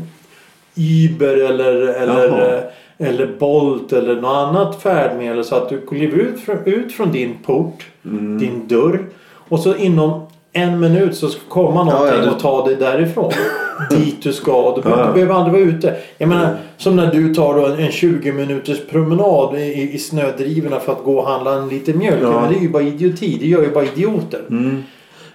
Uber 0.76 1.36
eller, 1.50 1.74
eller, 1.74 2.28
Jaha. 2.28 2.60
eller 2.98 3.26
Bolt 3.38 3.92
eller 3.92 4.14
något 4.14 4.36
annat 4.36 4.82
färdmedel. 4.82 5.44
Så 5.44 5.54
att 5.54 5.68
du 5.68 5.80
kliver 5.86 6.18
ut 6.18 6.40
från, 6.40 6.56
ut 6.64 6.92
från 6.92 7.12
din 7.12 7.34
port, 7.46 7.86
Mm. 8.04 8.38
din 8.38 8.68
dörr. 8.68 9.06
Och 9.48 9.60
så 9.60 9.76
inom 9.76 10.26
en 10.56 10.80
minut 10.80 11.16
så 11.16 11.28
ska 11.28 11.40
komma 11.48 11.84
någonting 11.84 12.18
ja, 12.18 12.24
det- 12.24 12.30
och 12.30 12.38
ta 12.40 12.66
dig 12.66 12.76
därifrån. 12.76 13.32
dit 13.90 14.22
du 14.22 14.32
ska. 14.32 14.52
Du, 14.76 14.90
Ja. 14.90 15.06
du 15.06 15.12
behöver 15.12 15.34
aldrig 15.34 15.52
vara 15.66 15.76
ute. 15.76 15.94
Jag 16.18 16.28
menar, 16.28 16.48
som 16.76 16.96
när 16.96 17.12
du 17.12 17.34
tar 17.34 17.70
en, 17.70 17.78
en 17.78 17.90
20 17.92 18.32
minuters 18.32 18.78
promenad 18.90 19.58
i, 19.58 19.90
i 19.94 19.98
snödrivorna 19.98 20.80
för 20.80 20.92
att 20.92 21.04
gå 21.04 21.18
och 21.18 21.26
handla 21.28 21.52
en 21.54 21.68
liten 21.68 21.98
mjölk. 21.98 22.18
Ja. 22.22 22.40
Men 22.40 22.52
det 22.52 22.58
är 22.58 22.62
ju 22.62 22.68
bara 22.68 22.82
idioti. 22.82 23.36
Det 23.40 23.46
gör 23.46 23.62
ju 23.62 23.70
bara 23.70 23.84
idioter. 23.84 24.40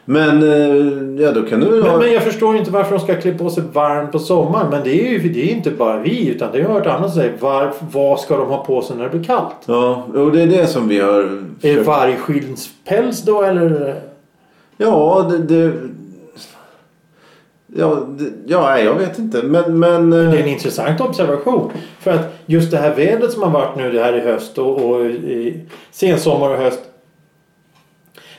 Men 0.05 0.43
eh, 0.43 1.23
ja, 1.25 1.31
då 1.31 1.41
kan 1.41 1.59
du 1.59 1.65
väl 1.69 1.81
ha... 1.83 1.91
Men, 1.91 1.99
men 1.99 2.13
jag 2.13 2.23
förstår 2.23 2.57
inte 2.57 2.71
varför 2.71 2.91
de 2.91 2.99
ska 2.99 3.15
klä 3.15 3.33
på 3.33 3.49
sig 3.49 3.63
varmt 3.73 4.11
på 4.11 4.19
sommaren. 4.19 4.67
Men 4.71 4.83
det 4.83 5.07
är 5.07 5.09
ju 5.09 5.29
det 5.29 5.51
är 5.51 5.55
inte 5.55 5.71
bara 5.71 5.97
vi. 5.99 6.27
Utan 6.27 6.49
det 6.51 6.61
har 6.61 6.69
jag 6.69 6.73
hört 6.75 6.88
andra 6.88 7.09
säga. 7.09 7.31
Var, 7.39 7.73
vad 7.91 8.19
ska 8.19 8.38
de 8.38 8.47
ha 8.47 8.63
på 8.65 8.81
sig 8.81 8.95
när 8.97 9.03
det 9.03 9.09
blir 9.09 9.23
kallt? 9.23 9.55
Ja, 9.65 10.03
och 10.15 10.31
det 10.31 10.41
är 10.41 10.47
det 10.47 10.67
som 10.67 10.88
vi 10.88 10.99
har... 10.99 11.19
Är 11.19 11.29
försökt- 11.61 11.88
vargskinspäls 11.88 13.21
då 13.23 13.41
eller? 13.43 13.95
Ja, 14.81 15.27
det... 15.29 15.38
det... 15.38 15.74
Ja, 17.75 18.07
det, 18.09 18.31
ja, 18.45 18.79
jag 18.79 18.95
vet 18.95 19.19
inte. 19.19 19.43
Men... 19.43 19.79
men 19.79 20.13
eh, 20.13 20.31
Det 20.31 20.38
är 20.38 20.43
en 20.43 20.50
intressant 20.50 21.01
observation. 21.01 21.71
För 22.00 22.12
att 22.12 22.33
just 22.45 22.71
det 22.71 22.77
här 22.77 22.95
vädret 22.95 23.31
som 23.31 23.43
har 23.43 23.50
varit 23.50 23.77
nu 23.77 23.91
det 23.91 24.03
här 24.03 24.17
i 24.17 24.19
höst 24.19 24.57
och, 24.57 24.86
och 24.86 25.05
i 25.05 25.65
sensommar 25.91 26.50
och 26.50 26.57
höst. 26.57 26.79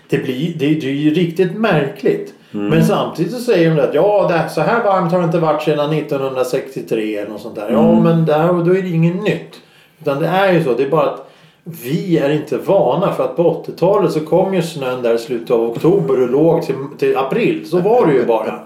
Det, 0.09 0.19
blir, 0.19 0.55
det, 0.59 0.75
det 0.75 0.87
är 0.87 0.93
ju 0.93 1.15
riktigt 1.15 1.59
märkligt. 1.59 2.35
Men 2.51 2.85
samtidigt 2.85 3.33
så 3.33 3.39
säger 3.39 3.77
de 3.77 3.83
att 3.83 3.95
ja, 3.95 4.29
det, 4.29 4.49
så 4.51 4.61
här 4.61 4.85
varmt 4.85 5.13
har 5.13 5.19
det 5.19 5.25
inte 5.25 5.39
varit 5.39 5.63
sedan 5.63 5.93
1963 5.93 7.17
eller 7.17 7.31
något 7.31 7.41
sånt 7.41 7.55
där. 7.55 7.71
Ja, 7.71 8.01
men 8.01 8.27
där, 8.27 8.53
då 8.53 8.77
är 8.77 8.83
det 8.83 8.89
inget 8.89 9.23
nytt. 9.23 9.61
Utan 10.01 10.21
det 10.21 10.27
är 10.27 10.53
ju 10.53 10.65
så. 10.65 10.75
Det 10.75 10.83
är 10.83 10.91
bara 10.91 11.11
att 11.11 11.30
vi 11.65 12.19
är 12.19 12.31
inte 12.31 12.59
vana 12.59 13.13
för 13.13 13.25
att 13.25 13.37
på 13.37 13.65
80-talet 13.67 14.13
så 14.13 14.21
kom 14.21 14.55
ju 14.55 14.63
snön 14.63 15.03
där 15.03 15.15
i 15.15 15.19
slutet 15.19 15.51
av 15.51 15.61
oktober 15.71 16.23
och 16.23 16.31
låg 16.31 16.63
till, 16.63 16.75
till 16.99 17.17
april. 17.17 17.67
Så 17.67 17.79
var 17.79 18.07
det 18.07 18.13
ju 18.13 18.27
bara. 18.27 18.61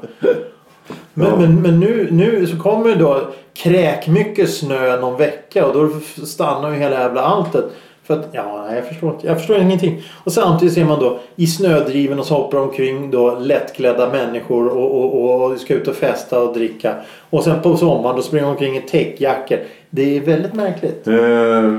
Men, 1.15 1.27
Ja. 1.27 1.37
men, 1.37 1.63
men 1.63 1.81
nu, 1.81 2.09
nu 2.11 2.47
så 2.47 2.59
kommer 2.59 2.89
det 2.89 2.95
då 2.95 3.21
kräkmycket 3.55 4.51
snö 4.55 5.01
någon 5.01 5.17
vecka 5.19 5.67
och 5.67 5.75
då 5.75 5.91
stannar 6.27 6.71
ju 6.71 6.77
hela 6.77 7.01
jävla 7.01 7.21
alltet. 7.21 7.65
För 8.05 8.15
att, 8.15 8.29
ja, 8.33 8.75
jag 8.75 8.89
förstår 8.89 9.11
inte. 9.15 9.27
Jag 9.27 9.39
förstår 9.39 9.59
ingenting. 9.59 10.03
Och 10.25 10.33
samtidigt 10.33 10.75
ser 10.75 10.85
man 10.85 11.01
då 11.01 11.19
i 11.37 11.47
snödriven 11.47 12.19
och 12.19 12.27
så 12.27 12.35
hoppar 12.35 12.59
omkring 12.59 13.11
då 13.11 13.39
lättklädda 13.39 14.09
människor 14.09 14.69
och, 14.69 15.05
och, 15.05 15.43
och 15.51 15.59
ska 15.59 15.75
ut 15.75 15.89
och 15.89 15.95
festa 15.95 16.43
och 16.43 16.55
dricka. 16.55 16.95
Och 17.31 17.45
sen 17.45 17.63
på 17.63 17.77
sommaren 17.77 18.17
då 18.17 18.23
springer 18.23 18.45
de 18.47 18.51
omkring 18.51 18.77
i 18.77 18.81
täckjackor. 18.81 19.59
Det 19.91 20.17
är 20.17 20.21
väldigt 20.21 20.55
märkligt. 20.55 21.09
Eh, 21.09 21.79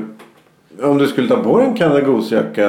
om 0.83 0.97
du 0.97 1.07
skulle 1.07 1.27
ta 1.27 1.35
på 1.35 1.57
dig 1.59 1.67
en 1.67 1.73
Canada 1.75 2.01
Goose-jacka 2.01 2.67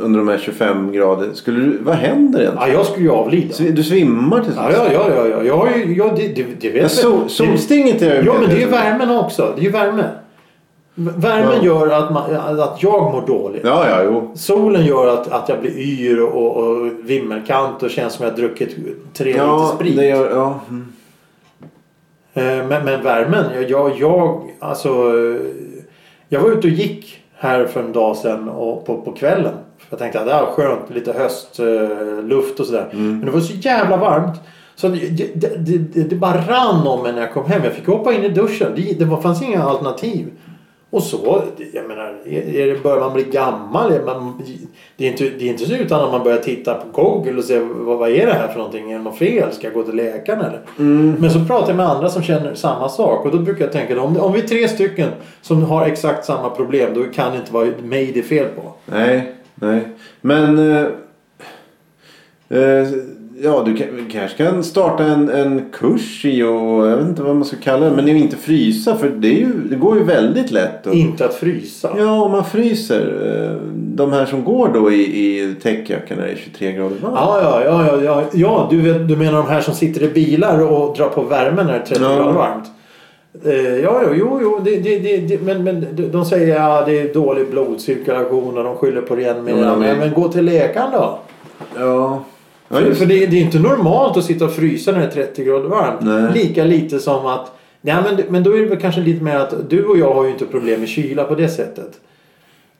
under 0.00 0.18
de 0.18 0.28
här 0.28 0.38
25 0.38 0.92
grader. 0.92 1.28
Skulle 1.34 1.60
du, 1.60 1.78
vad 1.82 1.94
händer 1.94 2.40
egentligen? 2.40 2.68
Ja, 2.72 2.78
jag 2.78 2.86
skulle 2.86 3.04
ju 3.04 3.10
avlida. 3.12 3.54
Du 3.70 3.82
svimmar 3.84 4.40
till 4.44 4.52
slut. 4.52 4.64
Ja, 4.72 4.86
ja, 4.92 4.92
ja, 4.92 5.10
ja, 5.16 5.26
ja, 5.28 5.42
jag 5.42 5.56
har 5.56 5.68
ju, 5.76 5.94
ja 5.96 6.12
det, 6.16 6.28
det, 6.28 6.46
det 6.60 6.70
vet 6.70 6.82
jag. 6.82 6.90
sol, 6.90 7.28
solstinget 7.28 8.02
är 8.02 8.22
Ja, 8.22 8.34
men 8.40 8.48
det 8.50 8.56
är 8.56 8.60
ju 8.60 8.66
värmen 8.66 9.10
också. 9.10 9.52
Det 9.56 9.60
är 9.60 9.64
ju 9.64 9.70
värme. 9.70 10.04
Värmen 10.94 11.52
Ja. 11.60 11.64
gör 11.64 11.88
att, 11.88 12.12
man, 12.12 12.34
att 12.60 12.82
jag 12.82 13.02
mår 13.12 13.26
dåligt. 13.26 13.62
Ja, 13.64 13.88
ja, 13.88 14.02
jo. 14.04 14.30
Solen 14.34 14.86
gör 14.86 15.08
att, 15.14 15.28
att 15.32 15.48
jag 15.48 15.60
blir 15.60 15.78
yr 15.78 16.20
och, 16.22 16.56
och 16.56 16.86
vimmelkant 17.02 17.82
och 17.82 17.90
känns 17.90 18.12
som 18.12 18.24
jag 18.24 18.36
druckit 18.36 18.76
tre 19.14 19.26
liter 19.26 19.40
Ja, 19.40 19.72
sprit. 19.74 19.96
det 19.96 20.06
gör... 20.06 20.30
Ja. 20.30 20.60
mm. 20.70 20.84
Eh, 22.34 22.66
Men, 22.68 22.84
men 22.84 23.02
värmen, 23.02 23.44
jag, 23.54 23.70
jag, 23.70 23.92
jag, 23.98 24.50
alltså, 24.58 24.88
eh, 24.88 25.40
jag 26.28 26.40
var 26.40 26.50
ute 26.50 26.66
och 26.66 26.72
gick 26.72 27.17
här 27.38 27.64
för 27.66 27.82
en 27.82 27.92
dag 27.92 28.16
sedan 28.16 28.48
och 28.48 28.86
på, 28.86 29.00
på 29.02 29.12
kvällen. 29.12 29.54
Jag 29.90 29.98
tänkte 29.98 30.20
att 30.20 30.26
det 30.26 30.32
är 30.32 30.46
skönt, 30.46 30.90
lite 30.90 31.12
höstluft 31.12 32.60
och 32.60 32.66
sådär. 32.66 32.88
Men 32.92 33.24
det 33.24 33.30
var 33.30 33.40
så 33.40 33.54
jävla 33.54 33.96
varmt. 33.96 34.40
Så 34.74 34.88
det, 34.88 35.08
det, 35.08 35.34
det, 35.34 35.78
det, 35.78 36.02
det 36.02 36.16
bara 36.16 36.40
rann 36.40 36.86
om 36.86 37.02
mig 37.02 37.12
när 37.12 37.20
jag 37.20 37.32
kom 37.32 37.46
hem. 37.46 37.64
Jag 37.64 37.72
fick 37.72 37.86
hoppa 37.86 38.12
in 38.12 38.24
i 38.24 38.28
duschen. 38.28 38.72
Det, 38.76 38.98
det 38.98 39.04
var, 39.04 39.20
fanns 39.20 39.42
inga 39.42 39.62
alternativ. 39.62 40.30
Och 40.90 41.02
så, 41.02 41.42
jag 41.72 41.88
menar, 41.88 42.16
är, 42.26 42.66
det, 42.66 42.82
börjar 42.82 43.00
man 43.00 43.12
bli 43.12 43.24
gammal? 43.24 44.04
Man, 44.06 44.42
det, 44.96 45.06
är 45.06 45.10
inte, 45.10 45.24
det 45.24 45.44
är 45.44 45.48
inte 45.48 45.66
så 45.66 45.74
utan 45.74 46.04
att 46.04 46.10
man 46.12 46.24
börjar 46.24 46.38
titta 46.38 46.74
på 46.74 47.02
Google 47.02 47.38
och 47.38 47.44
se 47.44 47.58
vad, 47.58 47.98
vad 47.98 48.10
är 48.10 48.26
det 48.26 48.32
här 48.32 48.48
för 48.48 48.56
någonting? 48.58 48.92
Är 48.92 48.98
det 48.98 49.04
något 49.04 49.18
fel? 49.18 49.52
Ska 49.52 49.66
jag 49.66 49.74
gå 49.74 49.82
till 49.82 49.96
läkaren 49.96 50.40
eller? 50.40 50.60
Men 51.20 51.30
så 51.30 51.44
pratar 51.44 51.68
jag 51.68 51.76
med 51.76 51.86
andra 51.88 52.08
som 52.08 52.22
känner 52.22 52.54
samma 52.54 52.88
sak 52.88 53.24
och 53.24 53.32
då 53.32 53.38
brukar 53.38 53.64
jag 53.64 53.72
tänka 53.72 54.00
om, 54.00 54.16
om 54.16 54.32
vi 54.32 54.42
är 54.42 54.46
tre 54.46 54.68
stycken 54.68 55.10
som 55.42 55.62
har 55.62 55.86
exakt 55.86 56.24
samma 56.24 56.50
problem 56.50 56.90
då 56.94 57.04
kan 57.04 57.32
det 57.32 57.38
inte 57.38 57.52
vara 57.52 57.68
mig 57.82 58.12
det 58.12 58.18
är 58.18 58.22
fel 58.22 58.46
på. 58.46 58.72
Nej, 58.86 59.34
nej. 59.54 59.88
Men... 60.20 60.58
Eh, 60.58 60.86
eh, 62.58 62.88
ja, 63.42 63.62
du 63.66 63.76
kan, 63.76 63.86
kanske 64.12 64.44
kan 64.44 64.64
starta 64.64 65.04
en, 65.04 65.28
en 65.28 65.62
kurs 65.72 66.24
i 66.24 66.42
och 66.42 66.86
jag 66.88 66.96
vet 66.96 67.06
inte 67.06 67.22
vad 67.22 67.36
man 67.36 67.44
ska 67.44 67.56
kalla 67.56 67.86
det. 67.90 67.96
Men 67.96 68.08
inte 68.16 68.36
frysa 68.36 68.96
för 68.96 69.08
det, 69.08 69.28
ju, 69.28 69.48
det 69.70 69.76
går 69.76 69.96
ju 69.98 70.04
väldigt 70.04 70.50
lätt. 70.50 70.86
att- 70.86 70.94
Inte 70.94 71.24
att 71.24 71.34
frysa. 71.34 71.90
Ja, 71.98 72.22
om 72.22 72.32
man 72.32 72.44
fryser. 72.44 73.00
eh, 73.52 73.68
De 73.72 74.12
här 74.12 74.26
som 74.26 74.44
går 74.44 74.68
då 74.74 74.92
i, 74.92 75.00
i 75.02 75.54
det 76.24 76.30
är 76.32 76.36
23 76.36 76.72
grader 76.72 76.96
varmt. 77.02 77.14
Ja, 77.16 77.40
ja, 77.42 77.62
ja, 77.64 77.86
ja, 77.86 78.02
ja, 78.04 78.22
ja 78.32 78.66
du, 78.70 78.80
vet, 78.80 79.08
du 79.08 79.16
menar 79.16 79.32
de 79.38 79.46
här 79.48 79.60
som 79.60 79.74
sitter 79.74 80.02
i 80.02 80.08
bilar 80.08 80.62
och 80.72 80.96
drar 80.96 81.08
på 81.08 81.22
värmen 81.22 81.66
när 81.66 81.72
det 81.72 81.78
är 81.78 81.84
30 81.84 82.02
Ja. 82.04 82.16
grader 82.16 82.32
varmt? 82.32 82.64
Eh, 83.44 83.76
ja, 83.82 84.02
jo, 84.06 84.14
jo, 84.18 84.38
jo 84.42 84.60
det, 84.64 84.76
det, 84.76 84.98
det, 85.18 85.42
men, 85.42 85.64
men 85.64 85.86
de- 85.96 86.06
säger 86.24 86.54
att 86.56 86.60
ja, 86.60 86.84
det 86.86 87.00
är 87.00 87.14
dålig 87.14 87.50
blodcirkulation 87.50 88.58
och 88.58 88.64
de 88.64 88.76
skyller 88.76 89.00
på 89.02 89.16
ren 89.16 89.44
men, 89.44 89.98
men 89.98 90.12
gå 90.14 90.28
till 90.28 90.44
läkaren 90.44 90.90
då. 90.92 91.18
Ja. 91.78 92.24
Ja 92.68 92.94
För, 92.94 93.06
det, 93.06 93.26
det 93.26 93.36
är 93.36 93.40
inte 93.40 93.58
normalt 93.58 94.16
att 94.16 94.24
sitta 94.24 94.44
och 94.44 94.52
frysa 94.52 94.92
när 94.92 94.98
det 94.98 95.04
är 95.04 95.10
30 95.10 95.44
grader 95.44 95.68
varmt. 95.68 96.00
Nej. 96.00 96.32
Lika 96.34 96.64
lite 96.64 96.98
som 96.98 97.26
att... 97.26 97.52
Nej, 97.80 97.96
men, 98.04 98.24
men 98.28 98.42
då 98.42 98.56
är 98.56 98.60
det 98.60 98.66
väl 98.66 98.80
kanske 98.80 99.00
lite 99.00 99.24
mer 99.24 99.36
att 99.36 99.70
du 99.70 99.84
och 99.84 99.98
jag 99.98 100.14
har 100.14 100.24
ju 100.24 100.30
inte 100.30 100.46
problem 100.46 100.80
med 100.80 100.88
kyla 100.88 101.24
på 101.24 101.34
det 101.34 101.48
sättet. 101.48 102.00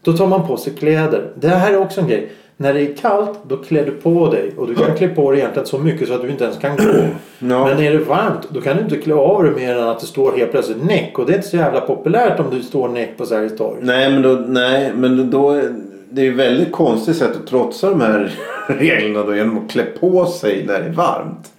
Då 0.02 0.12
tar 0.12 0.26
man 0.26 0.46
på 0.46 0.56
sig 0.56 0.72
kläder. 0.72 1.30
Det 1.34 1.48
här 1.48 1.72
är 1.72 1.78
också 1.78 2.00
en 2.00 2.08
grej. 2.08 2.32
När 2.56 2.74
det 2.74 2.80
är 2.80 2.96
kallt 2.96 3.38
då 3.48 3.56
klär 3.56 3.84
du 3.84 3.90
på 3.90 4.30
dig. 4.30 4.52
Och 4.56 4.66
du 4.66 4.74
kan 4.74 4.96
klä 4.96 5.08
på 5.08 5.30
dig 5.30 5.40
egentligen 5.40 5.66
så 5.66 5.78
mycket 5.78 6.08
så 6.08 6.14
att 6.14 6.22
du 6.22 6.30
inte 6.30 6.44
ens 6.44 6.58
kan 6.58 6.76
gå. 6.76 6.82
Ja. 7.40 7.66
Men 7.66 7.80
är 7.80 7.92
det 7.92 7.98
varmt 7.98 8.48
då 8.48 8.60
kan 8.60 8.76
du 8.76 8.82
inte 8.82 8.96
klä 8.96 9.14
av 9.14 9.42
dig 9.42 9.52
mer 9.52 9.76
än 9.76 9.88
att 9.88 10.00
det 10.00 10.06
står 10.06 10.36
helt 10.36 10.50
plötsligt 10.50 10.84
näck. 10.84 11.18
Och 11.18 11.26
det 11.26 11.32
är 11.32 11.36
inte 11.36 11.48
så 11.48 11.56
jävla 11.56 11.80
populärt 11.80 12.40
om 12.40 12.46
du 12.50 12.62
står 12.62 12.88
näck 12.88 13.16
på 13.16 13.26
Sergels 13.26 13.56
torg. 13.56 13.78
Nej, 13.82 14.10
men 14.10 14.22
då... 14.22 14.44
Nej, 14.46 14.92
men 14.94 15.30
då 15.30 15.62
det 16.10 16.26
är 16.26 16.30
väldigt 16.30 16.72
konstigt 16.72 17.16
sätt 17.16 17.36
att 17.36 17.46
trotsa 17.46 17.90
de 17.90 18.00
här 18.00 18.32
reglerna 18.66 19.26
då 19.26 19.36
genom 19.36 19.58
att 19.58 19.70
klä 19.70 19.84
på 19.84 20.26
sig 20.26 20.64
när 20.66 20.80
det 20.80 20.86
är 20.86 20.92
varmt. 20.92 21.52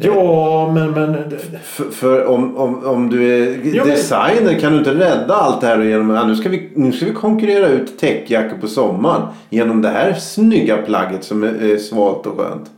Ja, 0.00 0.72
men... 0.74 0.90
men 0.90 1.30
För, 1.62 1.84
för 1.84 2.26
om, 2.26 2.56
om, 2.56 2.84
om 2.86 3.10
du 3.10 3.42
är 3.42 3.60
Ja, 3.74 3.84
men- 3.84 3.94
designer 3.94 4.60
kan 4.60 4.72
du 4.72 4.78
inte 4.78 4.94
rädda 4.94 5.34
allt 5.34 5.60
det 5.60 5.66
här 5.66 5.82
genom 5.82 6.10
ja, 6.10 6.26
nu, 6.26 6.36
ska 6.36 6.48
vi, 6.48 6.70
nu 6.74 6.92
ska 6.92 7.06
vi 7.06 7.12
konkurrera 7.12 7.68
ut 7.68 7.98
täckjackor 7.98 8.58
på 8.58 8.66
sommaren 8.66 9.22
genom 9.50 9.82
det 9.82 9.88
här 9.88 10.12
snygga 10.14 10.76
plagget 10.76 11.24
som 11.24 11.42
är, 11.42 11.72
är 11.72 11.76
svalt 11.78 12.26
och 12.26 12.38
skönt. 12.38 12.70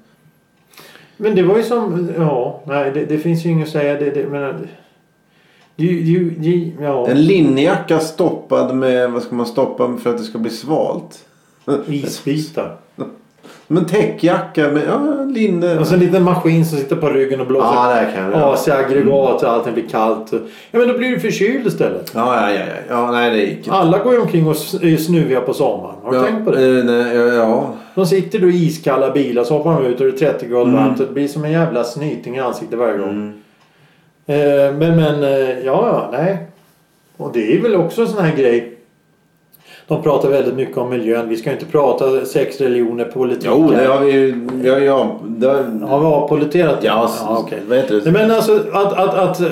Men 1.17 1.35
det 1.35 1.43
var 1.43 1.57
ju 1.57 1.63
som... 1.63 2.09
Ja, 2.19 2.61
nej 2.67 2.91
det, 2.95 3.05
det 3.05 3.19
finns 3.19 3.45
ju 3.45 3.51
inget 3.51 3.67
att 3.67 3.73
säga. 3.73 3.95
Det, 3.95 4.11
det, 4.11 4.27
men, 4.27 4.69
det, 5.77 5.87
det, 5.87 6.19
det, 6.39 6.73
ja. 6.85 7.09
En 7.09 7.23
linnejacka 7.23 8.01
stoppad 8.01 8.77
med, 8.77 9.11
vad 9.11 9.23
ska 9.23 9.35
man 9.35 9.47
stoppa 9.47 9.97
för 10.03 10.11
att 10.11 10.19
det 10.19 10.25
ska 10.25 10.39
bli 10.39 10.51
svalt? 10.51 11.25
Isbitar. 11.87 12.77
Men 13.67 13.85
täckjacka 13.85 14.69
med, 14.69 14.83
ja, 14.89 15.25
linne. 15.25 15.79
Och 15.79 15.87
så 15.87 15.95
en 15.95 16.01
liten 16.01 16.23
maskin 16.23 16.67
som 16.67 16.79
sitter 16.79 16.97
på 16.97 17.09
ryggen 17.09 17.41
och 17.41 17.47
blåser. 17.47 17.67
Ja, 17.69 18.05
kan 18.15 18.25
jag. 18.31 18.55
AC-aggregat 18.55 19.43
och 19.43 19.49
allting 19.51 19.75
blir 19.75 19.89
kallt. 19.89 20.33
Ja 20.71 20.79
men 20.79 20.89
då 20.89 20.99
blir 20.99 21.11
du 21.11 21.21
förkyld 21.21 21.67
istället. 21.67 22.13
Ja, 22.15 22.51
ja, 22.51 22.57
ja, 22.59 22.65
ja. 22.89 23.11
nej 23.11 23.31
det 23.31 23.37
gick 23.41 23.59
inte. 23.59 23.73
Alla 23.73 23.99
går 23.99 24.13
ju 24.15 24.21
omkring 24.21 24.47
och 24.47 24.57
är 24.83 24.97
snuviga 24.97 25.41
på 25.41 25.55
sommaren. 25.55 25.95
Har 26.03 26.11
du 26.13 26.17
ja, 26.19 26.25
tänkt 26.25 26.45
på 26.45 26.51
det? 26.51 26.79
eh, 26.79 26.85
nej, 26.85 27.17
ja, 27.17 27.25
ja. 27.35 27.75
De 27.95 28.07
sitter 28.07 28.39
då 28.39 28.49
i 28.51 28.65
iskalla 28.67 29.11
bilar 29.11 29.45
så 29.45 29.57
hoppar 29.57 29.83
de 29.83 29.87
ut 29.87 30.01
och 30.01 30.07
det 30.07 30.13
är 30.23 30.33
30 30.33 30.47
grader 30.47 30.71
Mm. 30.71 30.85
varmt. 30.85 30.99
Det 30.99 31.07
blir 31.07 31.29
som 31.29 31.45
en 31.45 31.53
jävla 31.53 31.85
snyting 31.85 32.37
i 32.37 32.41
ansiktet 32.41 32.79
varje 32.79 32.99
gång. 32.99 33.11
Mm. 33.11 33.33
Eh, 34.27 34.75
men 34.75 34.97
men 34.97 35.23
eh, 35.23 35.59
ja, 35.59 35.63
ja, 35.65 36.09
nej. 36.13 36.39
Och 37.17 37.31
det 37.33 37.55
är 37.57 37.61
väl 37.63 37.75
också 37.77 38.03
en 38.03 38.09
sån 38.09 38.25
här 38.25 38.37
grej. 38.37 38.71
De 39.89 40.03
pratar 40.03 40.29
väldigt 40.29 40.55
mycket 40.55 40.77
om 40.77 40.91
miljön. 40.91 41.29
Vi 41.29 41.37
ska 41.37 41.51
ju 41.51 41.57
inte 41.57 41.67
prata 41.73 42.25
sex 42.25 42.61
religioner, 42.61 43.05
politik. 43.05 43.45
Jo, 43.47 43.71
det 43.71 43.87
har 43.87 44.01
vi 44.01 44.13
ju. 44.13 44.49
Ja, 44.65 44.79
ja, 44.79 45.17
det, 45.27 45.49
Har 45.87 46.01
vi 46.01 46.07
avpoliterat 46.07 46.81
det? 46.81 46.87
ja, 46.87 47.11
ja 47.21 47.39
okej. 47.39 47.59
vad 47.69 47.79
heter 47.79 47.95
det? 47.95 48.01
Nej, 48.05 48.13
men 48.13 48.31
alltså 48.37 48.61
att, 48.73 48.93
att, 48.93 49.15
att 49.15 49.41
eh, 49.41 49.47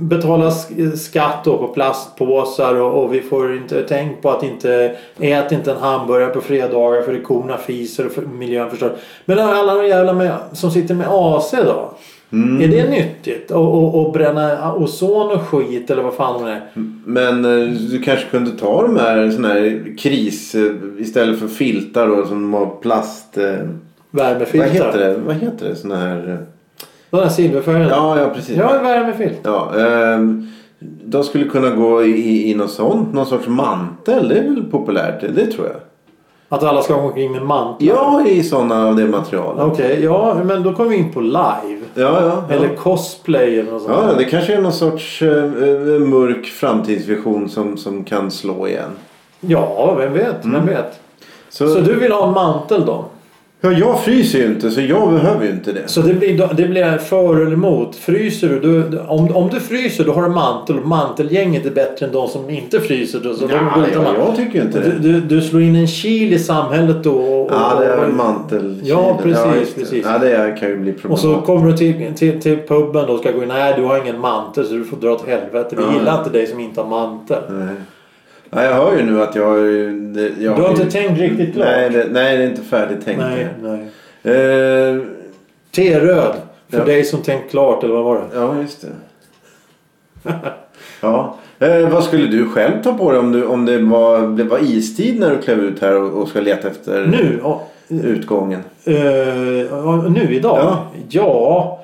betala 0.00 0.50
sk- 0.50 0.96
skatt 0.96 1.44
på 1.44 1.68
plastpåsar 1.74 2.74
och, 2.74 3.04
och 3.04 3.14
vi 3.14 3.20
får 3.20 3.56
inte 3.56 3.82
tänk 3.88 4.22
på 4.22 4.30
att 4.30 4.42
inte 4.42 4.96
ät 5.20 5.52
inte 5.52 5.70
en 5.72 5.76
hamburgare 5.80 6.30
på 6.30 6.40
fredagar 6.40 7.02
för 7.02 7.12
det 7.12 7.20
korna 7.20 7.56
fiser 7.56 8.06
och 8.06 8.12
för 8.12 8.22
miljön 8.22 8.70
förstör. 8.70 8.92
Men 9.24 9.38
alla 9.38 9.74
de 9.74 9.86
jävla 9.88 10.12
med, 10.12 10.32
som 10.52 10.70
sitter 10.70 10.94
med 10.94 11.06
AC 11.10 11.50
då? 11.50 11.90
Mm. 12.32 12.60
Är 12.62 12.68
det 12.68 12.90
nyttigt? 12.90 13.50
Och, 13.50 13.74
och, 13.74 14.06
och 14.06 14.12
bränna 14.12 14.74
ozon 14.74 15.30
och 15.32 15.40
skit 15.42 15.90
eller 15.90 16.02
vad 16.02 16.14
fan 16.14 16.44
det 16.44 16.50
är? 16.50 16.60
Men 17.04 17.44
eh, 17.44 17.68
du 17.90 18.00
kanske 18.02 18.26
kunde 18.30 18.50
ta 18.50 18.82
de 18.82 18.96
här 18.96 19.30
såna 19.30 19.48
här 19.48 19.96
kris 19.98 20.54
eh, 20.54 20.72
istället 20.98 21.38
för 21.38 21.48
filtar 21.48 22.06
då 22.08 22.26
som 22.26 22.54
har 22.54 22.66
plast. 22.66 23.38
eh, 23.38 23.44
Värmefiltar? 24.10 24.66
Vad 24.68 24.74
heter 24.76 24.98
det? 24.98 25.14
Vad 25.26 25.34
heter 25.36 25.68
det? 25.68 25.76
Såna 25.76 25.96
här. 25.96 26.38
De 27.10 27.16
där 27.20 27.28
silverfärgerna? 27.28 27.90
Ja, 27.90 28.18
ja 28.20 28.30
precis. 28.34 28.56
Ja, 28.56 28.78
värmefilt. 28.82 29.38
Ja, 29.42 29.72
ehm, 29.78 30.48
de 31.04 31.24
skulle 31.24 31.44
kunna 31.44 31.70
gå 31.70 32.02
i, 32.04 32.50
i 32.50 32.54
något 32.54 32.70
sånt. 32.70 33.14
Någon 33.14 33.26
sorts 33.26 33.46
mantel. 33.48 34.28
Det 34.28 34.38
är 34.38 34.42
väl 34.42 34.64
populärt. 34.70 35.20
Det, 35.20 35.28
det 35.28 35.46
tror 35.46 35.66
jag. 35.66 35.76
Att 36.48 36.62
alla 36.62 36.82
ska 36.82 36.94
gå 36.94 37.00
omkring 37.00 37.32
med 37.32 37.42
mantlar? 37.42 37.88
Ja, 37.88 38.26
i 38.26 38.42
sådana 38.42 38.86
av 38.88 38.96
det 38.96 39.06
materialet. 39.06 39.64
Okej, 39.64 40.00
ja 40.04 40.36
men 40.44 40.62
då 40.62 40.72
kommer 40.74 40.90
vi 40.90 40.96
in 40.96 41.12
på 41.12 41.20
live. 41.20 41.75
Ja, 41.96 42.20
ja. 42.20 42.44
ja. 42.48 42.54
Eller 42.54 42.76
cosplay 42.76 43.58
eller 43.58 43.72
något 43.72 43.82
sånt. 43.82 43.94
Ja, 44.08 44.14
det 44.18 44.24
kanske 44.24 44.54
är 44.54 44.60
någon 44.60 44.72
sorts 44.72 45.22
eh, 45.22 45.44
mörk 45.98 46.46
framtidsvision 46.46 47.48
som, 47.48 47.76
som 47.76 48.04
kan 48.04 48.30
slå 48.30 48.68
igen. 48.68 48.90
Ja, 49.40 49.94
vem 49.94 50.12
vet? 50.12 50.44
Mm. 50.44 50.56
Vem 50.56 50.66
vet? 50.66 51.00
Så, 51.48 51.68
Så 51.68 51.80
du 51.80 51.94
vill 51.94 52.12
ha 52.12 52.28
en 52.28 52.34
mantel 52.34 52.86
då? 52.86 53.04
Ja, 53.60 53.72
jag 53.72 54.00
fryser 54.00 54.38
ju 54.38 54.46
inte 54.46 54.70
så 54.70 54.80
jag 54.80 55.12
behöver 55.12 55.44
ju 55.44 55.50
inte 55.50 55.72
det. 55.72 55.82
Så 55.88 56.00
det 56.00 56.14
blir, 56.14 56.48
det 56.56 56.68
blir 56.68 56.98
för 56.98 57.36
eller 57.40 57.52
emot. 57.52 57.96
Fryser 57.96 58.48
du, 58.48 58.82
du 58.88 58.98
om, 58.98 59.36
om 59.36 59.48
du 59.48 59.60
fryser 59.60 60.04
då 60.04 60.12
har 60.12 60.22
du 60.22 60.28
mantel 60.28 60.78
och 60.78 60.86
mantelgänget 60.86 61.66
är 61.66 61.70
bättre 61.70 62.06
än 62.06 62.12
de 62.12 62.28
som 62.28 62.50
inte 62.50 62.80
fryser. 62.80 63.20
Då, 63.24 63.34
så 63.34 63.46
de 63.46 63.52
Ja, 63.54 63.84
inte 63.86 63.90
ja, 63.98 64.14
jag 64.26 64.36
tycker 64.36 64.62
inte 64.62 64.80
du, 64.80 64.90
det. 64.90 64.98
du, 65.12 65.20
du 65.20 65.40
slår 65.40 65.62
in 65.62 65.76
en 65.76 65.86
kil 65.86 66.32
i 66.32 66.38
samhället 66.38 67.02
då. 67.04 67.12
Och, 67.14 67.50
Ja, 67.52 67.76
det 67.80 67.86
är 67.86 67.98
och- 67.98 68.04
en 68.04 68.16
mantel. 68.16 68.80
Ja, 68.84 69.18
precis, 69.22 69.74
det. 69.74 69.80
precis. 69.80 70.04
Ja, 70.06 70.18
det 70.18 70.56
kan 70.60 70.68
ju 70.68 70.76
bli 70.76 70.92
Och 70.92 70.96
problematiskt. 70.96 71.28
så 71.34 71.40
kommer 71.40 71.70
du 71.70 71.76
till, 71.76 72.14
till, 72.16 72.40
till 72.42 72.56
puben 72.68 73.06
då 73.06 73.12
och 73.12 73.18
ska 73.20 73.30
gå 73.32 73.42
in. 73.42 73.48
Nej, 73.48 73.74
du 73.76 73.82
har 73.84 74.02
ingen 74.02 74.20
mantel 74.20 74.66
så 74.66 74.72
du 74.74 74.84
får 74.84 74.96
dra 74.96 75.10
åt 75.12 75.26
helvete. 75.28 75.76
Vi 75.76 75.82
Ja. 75.82 75.98
gillar 75.98 76.18
inte 76.18 76.30
dig 76.30 76.46
som 76.46 76.60
inte 76.60 76.80
har 76.80 76.88
mantel. 76.88 77.42
Nej. 77.50 77.66
Ja, 78.50 78.62
jag 78.64 78.74
hör 78.74 78.96
ju 78.96 79.02
nu 79.04 79.22
att 79.22 79.34
jag 79.34 79.56
det- 80.14 80.32
Jag 80.40 80.56
Du 80.56 80.62
har 80.62 80.70
inte 80.70 80.90
tänkt 80.90 81.20
riktigt 81.20 81.54
klart. 81.54 81.66
Nej 81.68 81.90
det, 81.90 82.06
nej, 82.10 82.36
det 82.36 82.42
är 82.44 82.48
inte 82.48 82.62
färdigt 82.62 83.04
tänkt. 83.04 83.18
nej, 83.20 83.48
nej. 83.62 83.80
Eh, 84.36 85.00
T-röd. 85.76 86.34
För 86.70 86.78
Ja. 86.78 86.84
dig 86.84 87.04
som 87.04 87.22
tänkt 87.22 87.50
klart 87.50 87.84
eller 87.84 87.94
vad 87.94 88.04
var 88.04 88.14
det? 88.16 88.24
ja, 88.34 88.54
just 88.62 88.80
det. 90.22 90.32
ja. 91.00 91.36
Eh, 91.58 91.88
vad 91.88 92.04
skulle 92.04 92.26
du 92.26 92.48
själv 92.48 92.82
ta 92.82 92.92
på 92.92 93.10
dig 93.10 93.20
om, 93.20 93.32
du, 93.32 93.44
om 93.46 93.66
det, 93.66 93.78
var, 93.78 94.20
det 94.36 94.44
var 94.44 94.58
istid 94.62 95.20
när 95.20 95.30
du 95.30 95.38
klev 95.42 95.58
ut 95.58 95.80
här 95.82 95.94
och, 96.02 96.22
och 96.22 96.28
ska 96.28 96.40
leta 96.40 96.68
efter 96.68 97.06
Nu? 97.06 97.40
Ja, 97.42 97.62
utgången? 97.88 98.60
eh, 98.84 98.94
ja, 99.70 100.04
nu 100.08 100.34
idag? 100.34 100.58
Ja. 100.62 100.86
ja. 101.08 101.80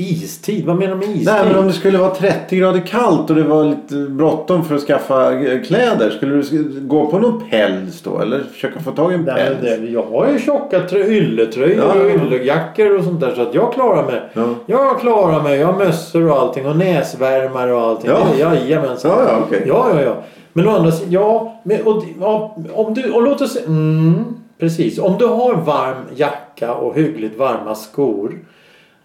Istid? 0.00 0.66
Vad 0.66 0.76
menar 0.76 0.94
du 0.94 0.98
med 1.06 1.08
istid? 1.16 1.24
Nej 1.26 1.44
men 1.46 1.58
om 1.58 1.66
det 1.66 1.72
skulle 1.72 1.98
vara 1.98 2.10
30 2.14 2.56
grader 2.56 2.80
kallt 2.80 3.30
och 3.30 3.36
det 3.36 3.42
var 3.42 3.64
lite 3.64 3.94
bråttom 3.94 4.64
för 4.64 4.74
att 4.74 4.80
skaffa 4.80 5.32
eh, 5.32 5.62
kläder. 5.62 6.10
Skulle 6.10 6.36
du 6.36 6.80
gå 6.80 7.06
på 7.06 7.18
någon 7.18 7.48
päls 7.50 8.02
då? 8.02 8.18
Eller 8.20 8.42
försöka 8.52 8.80
få 8.80 8.90
tag 8.90 9.12
i 9.12 9.14
en 9.14 9.22
Nej, 9.22 9.34
päls? 9.34 9.58
det, 9.80 9.86
jag 9.90 10.02
har 10.02 10.28
ju 10.32 10.38
tjocka 10.38 10.78
trö- 10.80 11.08
ylletröjor 11.08 11.84
Ja, 11.94 12.00
och 12.02 12.10
yllejackor 12.10 12.98
och 12.98 13.04
sånt 13.04 13.20
där 13.20 13.34
så 13.34 13.42
att 13.42 13.54
jag 13.54 13.72
klarar 13.74 14.06
mig. 14.06 14.22
Ja. 14.32 14.42
Jag 14.66 15.00
klarar 15.00 15.42
mig. 15.42 15.58
Jag 15.58 15.66
har 15.66 15.78
mössor 15.78 16.30
och 16.30 16.36
allting 16.38 16.66
och 16.66 16.76
näsvärmare 16.76 17.72
och 17.74 17.80
allting. 17.80 18.10
Ja. 18.10 18.26
Ja. 18.38 18.54
Jajamensan. 18.54 19.10
Ja, 19.10 19.24
ja, 19.32 19.38
okej. 19.46 19.62
ja, 19.66 19.86
ja, 19.94 20.02
ja. 20.02 20.16
Men 20.52 20.68
å 20.68 20.70
andra 20.70 20.92
sidan, 20.92 21.12
ja, 21.12 21.60
men, 21.62 21.82
och, 21.82 22.04
ja 22.20 22.56
om 22.74 22.94
du, 22.94 23.10
och 23.10 23.22
låt 23.22 23.40
oss 23.40 23.52
se, 23.52 23.60
mm, 23.66 24.24
precis. 24.60 24.98
Om 24.98 25.18
du 25.18 25.26
har 25.26 25.54
varm 25.54 25.96
jacka 26.16 26.74
och 26.74 26.94
hyggligt 26.94 27.38
varma 27.38 27.74
skor. 27.74 28.38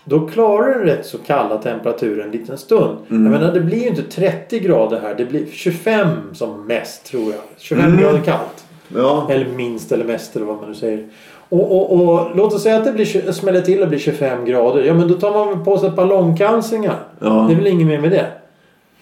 Då 0.05 0.27
klarar 0.27 0.79
du 0.79 0.86
rätt 0.86 1.05
så 1.05 1.17
kalla 1.17 1.57
temperaturer 1.57 2.24
en 2.25 2.31
liten 2.31 2.57
stund. 2.57 2.98
Mm. 3.10 3.24
Jag 3.31 3.39
menar 3.39 3.53
det 3.53 3.60
blir 3.62 3.81
ju 3.81 3.88
inte 3.88 4.03
30 4.03 4.60
grader 4.60 5.00
här. 5.01 5.15
Det 5.15 5.25
blir 5.25 5.45
25 5.51 6.07
som 6.33 6.65
mest 6.67 7.05
tror 7.05 7.24
jag. 7.31 7.41
25 7.57 7.86
Mm. 7.86 8.01
grader 8.01 8.19
kallt. 8.19 8.65
Ja. 8.95 9.27
Eller 9.29 9.45
minst 9.55 9.91
eller 9.91 10.05
mest 10.05 10.36
eller 10.36 10.45
vad 10.45 10.55
man 10.55 10.69
nu 10.69 10.75
säger. 10.75 11.07
Och, 11.50 11.72
och, 11.72 12.10
och 12.10 12.36
låt 12.36 12.53
oss 12.53 12.63
säga 12.63 12.77
att 12.77 12.86
det 12.86 12.91
blir, 12.91 13.31
smäller 13.31 13.62
till 13.62 13.81
och 13.81 13.88
blir 13.89 14.00
25 14.00 14.45
grader. 14.45 14.83
Ja 14.83 14.93
men 14.93 15.07
då 15.07 15.13
tar 15.13 15.45
man 15.45 15.63
på 15.63 15.77
sig 15.77 15.89
ett 15.89 15.95
par 15.95 16.05
långkalsingar. 16.05 16.95
Ja. 17.19 17.45
Det 17.48 17.53
är 17.53 17.57
väl 17.57 17.67
inget 17.67 17.88
mer 17.88 18.00
med 18.01 18.12
det. 18.12 18.25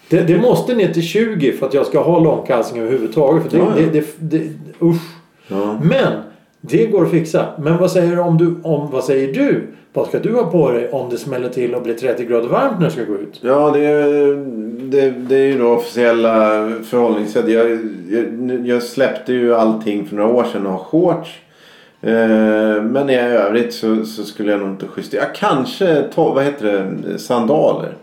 det. 0.10 0.22
Det 0.22 0.38
måste 0.38 0.76
ner 0.76 0.94
till 0.94 1.04
20 1.04 1.52
för 1.52 1.66
att 1.66 1.74
jag 1.74 1.86
ska 1.86 2.02
ha 2.04 2.20
långkalsingar 2.20 2.84
överhuvudtaget. 2.84 3.44
För 3.44 3.58
det, 3.58 3.58
Ja, 3.58 3.72
ja. 3.78 3.86
det, 3.94 4.06
det, 4.20 4.50
usch. 4.82 5.02
Men 5.82 6.14
det 6.62 6.86
går 6.86 7.04
att 7.06 7.12
fixa. 7.12 7.46
Men 7.60 7.78
vad 7.78 7.92
säger, 7.92 8.20
om 8.20 8.38
du, 8.38 8.56
om, 8.64 8.92
vad 8.92 9.04
säger 9.04 9.34
du? 9.34 9.68
Vad 9.94 10.08
ska 10.08 10.20
du 10.20 10.34
ha 10.34 10.52
på 10.52 10.72
dig 10.72 10.90
om 10.90 11.10
det 11.10 11.18
smäller 11.18 11.50
till 11.50 11.76
och 11.76 11.82
blir 11.84 11.94
30 11.94 12.26
grader 12.26 12.48
varmt 12.48 12.80
när 12.80 12.86
du 12.86 12.92
ska 12.92 13.04
gå 13.04 13.16
ut? 13.16 13.40
Ja, 13.42 13.72
det, 13.72 14.04
det, 14.92 15.12
det 15.12 15.36
är 15.36 15.48
ju 15.48 15.58
då 15.60 15.68
officiella 15.68 16.70
förhållningssätt. 16.84 17.48
Jag, 17.48 17.70
jag, 18.10 18.68
jag 18.68 18.84
släppte 18.84 19.34
ju 19.34 19.56
allting 19.56 20.06
för 20.06 20.16
några 20.16 20.34
år 20.34 20.44
sedan 20.44 20.66
och 20.66 20.72
har 20.72 20.80
shorts. 20.80 21.40
Eh, 22.02 22.84
men 22.84 23.10
i 23.10 23.16
övrigt 23.16 23.74
så, 23.74 24.06
så 24.06 24.24
skulle 24.24 24.52
jag 24.52 24.60
nog 24.60 24.70
inte 24.70 24.86
justera. 24.98 25.22
Ja, 25.22 25.28
kanske 25.36 26.02
ta, 26.02 26.34
vad 26.34 26.44
heter 26.44 26.96
det, 27.08 27.20
sandaler. 27.20 27.94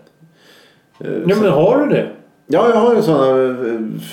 Eh, 1.01 1.11
Ja 1.27 1.37
men 1.43 1.51
har 1.51 1.87
du 1.87 1.95
det? 1.95 2.07
Ja, 2.51 2.69
jag 2.75 2.77
har 2.81 2.95
ju 2.95 3.03
sådana 3.03 3.57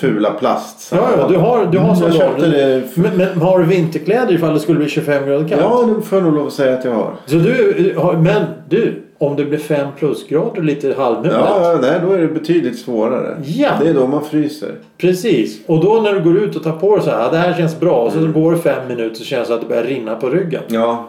fula 0.00 0.30
plastsandaler. 0.30 1.12
Ja, 1.16 1.22
ja 1.22 1.28
du 1.28 1.36
har, 1.36 1.66
du 1.72 1.78
har 1.78 1.90
Mm, 1.96 2.02
jag 2.02 2.14
köpte 2.14 2.46
det. 2.46 2.82
Men, 2.94 3.16
men 3.16 3.40
har 3.42 3.58
du 3.58 3.64
vinterkläder 3.64 4.32
ifall 4.34 4.54
det 4.54 4.60
skulle 4.60 4.78
bli 4.78 4.88
25 4.88 5.26
grader 5.26 5.48
kallt? 5.48 5.60
Ja, 5.62 5.88
det 5.96 6.02
får 6.02 6.18
jag 6.18 6.24
nog 6.26 6.34
lov 6.34 6.46
att 6.46 6.52
säga 6.52 6.78
att 6.78 6.84
jag 6.84 6.92
har. 6.94 7.10
Så 7.26 7.36
du, 7.36 7.94
har- 7.98 8.12
men 8.16 8.42
du, 8.68 9.02
om 9.18 9.36
det 9.36 9.44
blir 9.44 9.58
5 9.58 9.86
plusgrader 9.98 10.56
och 10.58 10.64
lite 10.64 10.94
halvmulet. 10.98 11.36
Ja, 11.40 11.72
ja, 11.72 11.78
nej, 11.82 12.00
då 12.06 12.12
är 12.12 12.18
det 12.18 12.28
betydligt 12.28 12.78
svårare. 12.78 13.36
Ja. 13.44 13.70
Det 13.82 13.88
är 13.88 13.94
då 13.94 14.06
man 14.06 14.24
fryser. 14.24 14.70
Precis. 14.98 15.58
Och 15.66 15.84
då 15.84 16.00
när 16.00 16.12
du 16.12 16.20
går 16.22 16.36
ut 16.36 16.56
och 16.56 16.62
tar 16.62 16.72
på 16.72 16.96
dig 16.96 17.04
så 17.04 17.10
här, 17.10 17.20
ja, 17.22 17.28
det 17.30 17.36
här 17.38 17.54
känns 17.54 17.80
bra. 17.80 17.96
Och 17.96 18.12
så 18.12 18.18
Mm. 18.18 18.32
går 18.32 18.52
det 18.52 18.58
fem 18.58 18.88
minuter 18.88 19.16
så 19.16 19.24
känns 19.24 19.48
det 19.48 19.54
att 19.54 19.60
det 19.60 19.66
börjar 19.66 19.84
rinna 19.84 20.14
på 20.16 20.28
ryggen. 20.30 20.62
Ja. 20.68 21.08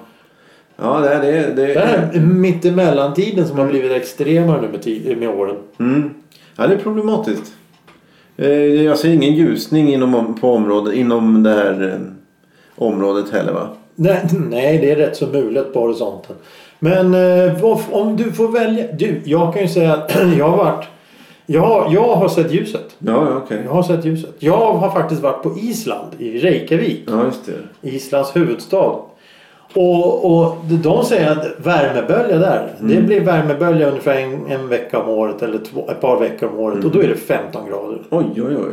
Ja, 0.81 1.00
det 1.00 1.10
är 1.10 1.22
det. 1.22 1.31
det, 1.55 1.74
Det 1.74 1.79
här 1.79 2.10
är 2.13 2.19
mittemellantiden 2.19 3.48
som 3.48 3.60
har 3.60 3.65
blivit 3.67 3.91
extremare 3.91 4.62
nu 4.62 4.67
med, 4.72 4.81
tid, 4.81 5.17
med 5.17 5.29
åren. 5.29 5.55
Mm. 5.79 6.10
Ja, 6.58 6.68
det 6.68 6.74
är 6.74 6.78
problematiskt. 6.78 7.54
Eh, 8.38 8.50
Jag 8.84 8.98
ser 8.98 9.10
ingen 9.10 9.34
ljusning 9.36 9.94
inom, 9.94 10.36
på 10.42 10.52
området, 10.54 10.94
inom 10.96 11.44
det 11.44 11.50
här 11.54 11.94
eh, 11.94 12.08
området 12.76 13.30
heller 13.32 13.54
va? 13.54 13.68
Nej, 13.96 14.26
nej, 14.50 14.78
det 14.78 14.92
är 14.92 14.96
rätt 14.96 15.18
så 15.18 15.28
mulet 15.28 15.74
på 15.74 15.80
horisonten. 15.80 16.36
Men 16.80 17.14
eh, 17.14 17.64
om 17.91 18.15
du 18.17 18.32
får 18.32 18.48
välja. 18.48 18.86
Du, 18.93 19.22
jag 19.26 19.54
kan 19.54 19.62
ju 19.62 19.67
säga 19.67 19.93
att 19.93 20.15
jag 20.38 20.50
har 20.50 20.58
varit... 20.58 20.86
Jag, 21.50 21.62
har- 21.62 21.93
jag 21.93 22.15
har 22.15 22.30
sett 22.30 22.52
ljuset. 22.54 22.96
Ja, 23.00 23.28
okej. 23.38 23.62
Jag 23.65 23.72
har 23.72 23.84
sett 23.84 24.06
ljuset. 24.06 24.36
Jag 24.39 24.74
har 24.74 24.91
faktiskt 24.91 25.22
varit 25.22 25.43
på 25.43 25.58
Island, 25.60 26.08
i 26.20 26.39
Reykjavik. 26.39 27.04
Ja, 27.08 27.26
just 27.26 27.46
det. 27.82 27.89
Islands 27.89 28.36
huvudstad. 28.36 28.96
Och, 29.73 30.25
och 30.25 30.56
de 30.65 31.03
säger 31.06 31.32
att 31.32 31.45
värmebölja 31.65 32.38
där. 32.38 32.67
Det 32.80 33.01
blir 33.01 33.21
värmebölja 33.21 33.88
ungefär 33.89 34.19
en, 34.19 34.45
en 34.51 34.67
vecka 34.67 34.99
om 34.99 35.10
året 35.10 35.41
eller 35.41 35.58
två, 35.58 35.89
ett 35.91 36.01
par 36.01 36.19
veckor 36.19 36.49
om 36.49 36.60
året. 36.60 36.86
Och 36.86 36.91
då 36.91 36.99
är 37.03 37.08
det 37.08 37.15
15 37.15 37.69
grader. 37.69 38.01
Oj, 38.10 38.25
oj, 38.36 38.56
oj. 38.58 38.71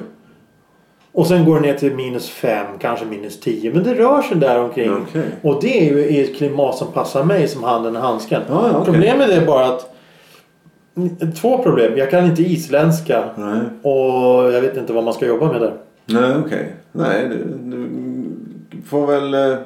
Och 1.13 1.27
sen 1.27 1.45
går 1.45 1.55
det 1.55 1.61
ner 1.61 1.75
till 1.75 1.95
minus 1.95 2.31
5, 2.31 2.67
kanske 2.81 3.05
minus 3.07 3.41
10. 3.41 3.73
Men 3.75 3.83
det 3.85 3.95
rör 3.95 4.23
sig 4.23 4.37
där 4.37 4.59
omkring. 4.59 4.93
Okej. 5.09 5.23
Och 5.43 5.59
det 5.63 5.89
är 5.89 5.97
ju 5.97 6.23
ett 6.25 6.37
klimat 6.37 6.77
som 6.77 6.93
passar 6.93 7.25
mig 7.25 7.49
som 7.49 7.65
handen 7.65 7.97
i 7.97 7.99
handsken. 7.99 8.43
Ja, 8.49 8.71
okej. 8.71 8.93
Problemet 8.93 9.31
är 9.31 9.47
bara 9.47 9.67
att 9.67 9.91
Två 11.41 11.59
problem. 11.63 11.97
Jag 11.97 12.11
kan 12.11 12.25
inte 12.25 12.43
isländska. 12.43 13.25
Nej, 13.37 13.61
Och 13.83 14.53
jag 14.53 14.61
vet 14.61 14.77
inte 14.77 14.93
vad 14.93 15.05
man 15.05 15.15
ska 15.15 15.27
jobba 15.27 15.53
med 15.53 15.61
där. 15.61 15.73
nej 16.07 16.37
okej. 16.45 16.75
Nej, 16.93 17.29
du, 17.29 17.45
du 18.71 18.83
får 18.83 19.07
väl... 19.07 19.57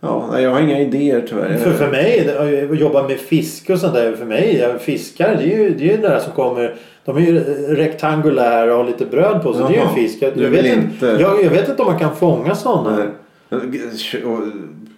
Ja, 0.00 0.40
jag 0.40 0.50
har 0.50 0.60
inga 0.60 0.80
idéer 0.80 1.26
tyvärr. 1.28 1.56
För, 1.56 1.70
för 1.72 1.90
mig, 1.90 2.36
att 2.70 2.78
jobba 2.80 3.08
med 3.08 3.18
fiske 3.18 3.72
och 3.72 3.78
sånt 3.78 3.94
där. 3.94 4.12
För 4.16 4.24
mig, 4.24 4.74
fiskar 4.80 5.36
det 5.36 5.42
är 5.54 5.58
ju 5.58 5.74
det 5.74 5.84
är 5.90 5.96
ju 5.96 6.02
där 6.02 6.18
som 6.18 6.32
kommer. 6.32 6.74
De 7.04 7.16
är 7.16 7.20
ju 7.20 7.40
rektangulära 7.74 8.72
och 8.72 8.78
har 8.78 8.84
lite 8.84 9.06
bröd 9.06 9.42
på 9.42 9.52
sig. 9.54 9.62
Det 9.68 9.74
är 9.74 9.82
ju 9.82 9.88
en 9.88 9.94
fisk. 9.94 10.18
Jag, 10.22 10.34
du 10.36 10.42
jag, 10.42 10.50
vet 10.50 10.66
inte- 10.66 11.06
jag, 11.06 11.44
jag 11.44 11.50
vet 11.50 11.68
inte 11.68 11.82
om 11.82 11.88
man 11.90 11.98
kan 11.98 12.16
fånga 12.16 12.54
sådana. 12.54 13.02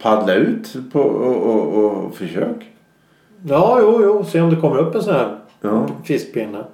Paddla 0.03 0.35
ut 0.35 0.77
på, 0.93 1.01
och, 1.01 1.37
och, 1.55 1.85
och 1.85 2.15
försök. 2.17 2.71
Ja, 3.49 3.79
jo, 3.81 4.01
jo. 4.03 4.25
Se 4.25 4.41
om 4.41 4.51
det 4.51 4.57
kommer 4.57 4.79
upp 4.79 4.95
en 4.95 5.03
sån 5.03 5.15
här 5.15 5.37
Ja, 5.61 5.87
fiskpinne. 6.05 6.65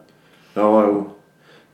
ja, 0.55 0.85
jo. 0.87 1.05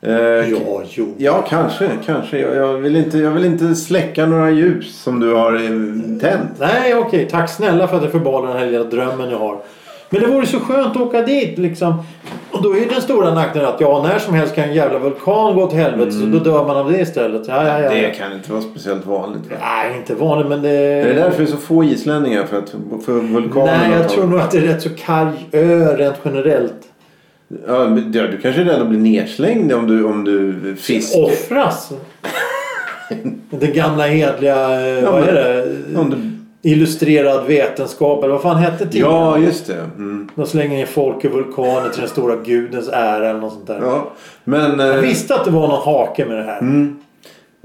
Eh, 0.06 0.14
Ja, 0.50 0.82
jo. 0.88 1.14
Ja, 1.16 1.44
kanske. 1.48 1.90
kanske. 2.06 2.38
Jag, 2.38 2.56
jag, 2.56 2.72
vill 2.74 2.96
inte, 2.96 3.18
jag 3.18 3.30
vill 3.30 3.44
inte 3.44 3.74
släcka 3.74 4.26
några 4.26 4.50
ljus 4.50 5.02
som 5.02 5.20
du 5.20 5.34
har 5.34 5.52
tänt. 6.20 6.50
Nej, 6.58 6.94
okej. 6.94 7.28
Tack 7.30 7.50
snälla 7.50 7.88
för 7.88 7.96
att 7.96 8.02
jag 8.02 8.12
förbalar 8.12 8.48
den 8.48 8.56
här 8.56 8.66
lilla 8.66 8.84
drömmen 8.84 9.30
jag 9.30 9.38
har. 9.38 9.58
Men 10.10 10.20
det 10.22 10.26
vore 10.26 10.46
så 10.46 10.60
skönt 10.60 10.96
att 10.96 11.02
åka 11.02 11.22
dit 11.22 11.58
liksom. 11.58 11.94
Och 12.50 12.62
då 12.62 12.72
är 12.72 12.80
ju 12.80 12.84
den 12.84 13.00
stora 13.02 13.34
nackdelen 13.34 13.68
att 13.68 13.80
ja, 13.80 14.02
när 14.08 14.18
som 14.18 14.34
helst 14.34 14.54
kan 14.54 14.64
en 14.64 14.74
jävla 14.74 14.98
vulkan 14.98 15.54
gå 15.54 15.66
till 15.66 15.78
helvete. 15.78 16.12
Så 16.12 16.26
då 16.26 16.38
dör 16.38 16.66
man 16.66 16.76
av 16.76 16.92
det 16.92 17.00
istället. 17.00 17.48
Ja, 17.48 17.66
ja, 17.66 17.80
ja. 17.80 17.90
Det 17.90 18.10
kan 18.10 18.32
inte 18.32 18.52
vara 18.52 18.62
speciellt 18.62 19.06
vanligt. 19.06 19.50
Va? 19.50 19.56
Nej, 19.60 19.96
inte 19.96 20.14
vanligt 20.14 20.48
men 20.48 20.62
det... 20.62 20.70
Är 20.70 21.08
det 21.08 21.14
därför 21.14 21.38
det 21.38 21.44
är 21.44 21.52
så 21.52 21.56
få 21.56 21.84
islänningar? 21.84 22.44
För, 22.44 22.58
att, 22.58 22.74
för 23.04 23.12
vulkanen? 23.12 23.80
Nej, 23.80 23.98
jag 24.00 24.08
tror 24.08 24.26
nog 24.26 24.40
att 24.40 24.50
det 24.50 24.58
är 24.58 24.62
rätt 24.62 24.82
så 24.82 24.88
karg 24.98 25.48
ö 25.52 25.96
rent 25.96 26.16
generellt. 26.24 26.74
Ja, 27.66 27.84
du, 27.84 28.38
kanske 28.42 28.60
är 28.60 28.64
rädd 28.64 28.82
att 28.82 28.88
bli 28.88 28.98
nedslängd 28.98 29.72
om 29.72 29.86
du, 29.86 30.04
om 30.04 30.24
du 30.24 30.76
fiskar. 30.76 31.24
Offras! 31.24 31.92
Den 33.50 33.72
gamla 33.72 34.06
hedliga, 34.06 34.80
eh, 34.80 35.02
Ja, 35.02 35.12
vad 35.12 35.22
är 35.28 35.32
det? 35.34 35.98
Om 35.98 36.10
du... 36.10 36.16
Illustrerad 36.70 37.46
vetenskap 37.46 38.24
eller 38.24 38.32
vad 38.32 38.42
fan 38.42 38.56
hette 38.56 38.78
tidningen? 38.86 39.10
Ja, 39.16 39.38
just 39.38 39.66
det. 39.66 39.80
Mm. 39.96 40.28
De 40.34 40.46
slänger 40.46 40.76
ner 40.76 40.86
folk 40.86 41.24
i 41.24 41.28
vulkaner 41.28 41.88
till 41.88 42.00
den 42.00 42.08
stora 42.08 42.36
gudens 42.36 42.88
ära 42.88 43.30
eller 43.30 43.40
något 43.40 43.52
sånt 43.52 43.66
där. 43.66 43.80
Ja. 43.82 44.12
Men, 44.44 44.80
eh, 44.80 44.86
Jag 44.86 44.98
visste 44.98 45.34
att 45.34 45.44
det 45.44 45.50
var 45.50 45.68
någon 45.68 45.82
hake 45.82 46.26
med 46.26 46.36
det 46.36 46.42
här. 46.42 46.58
mm. 46.60 46.96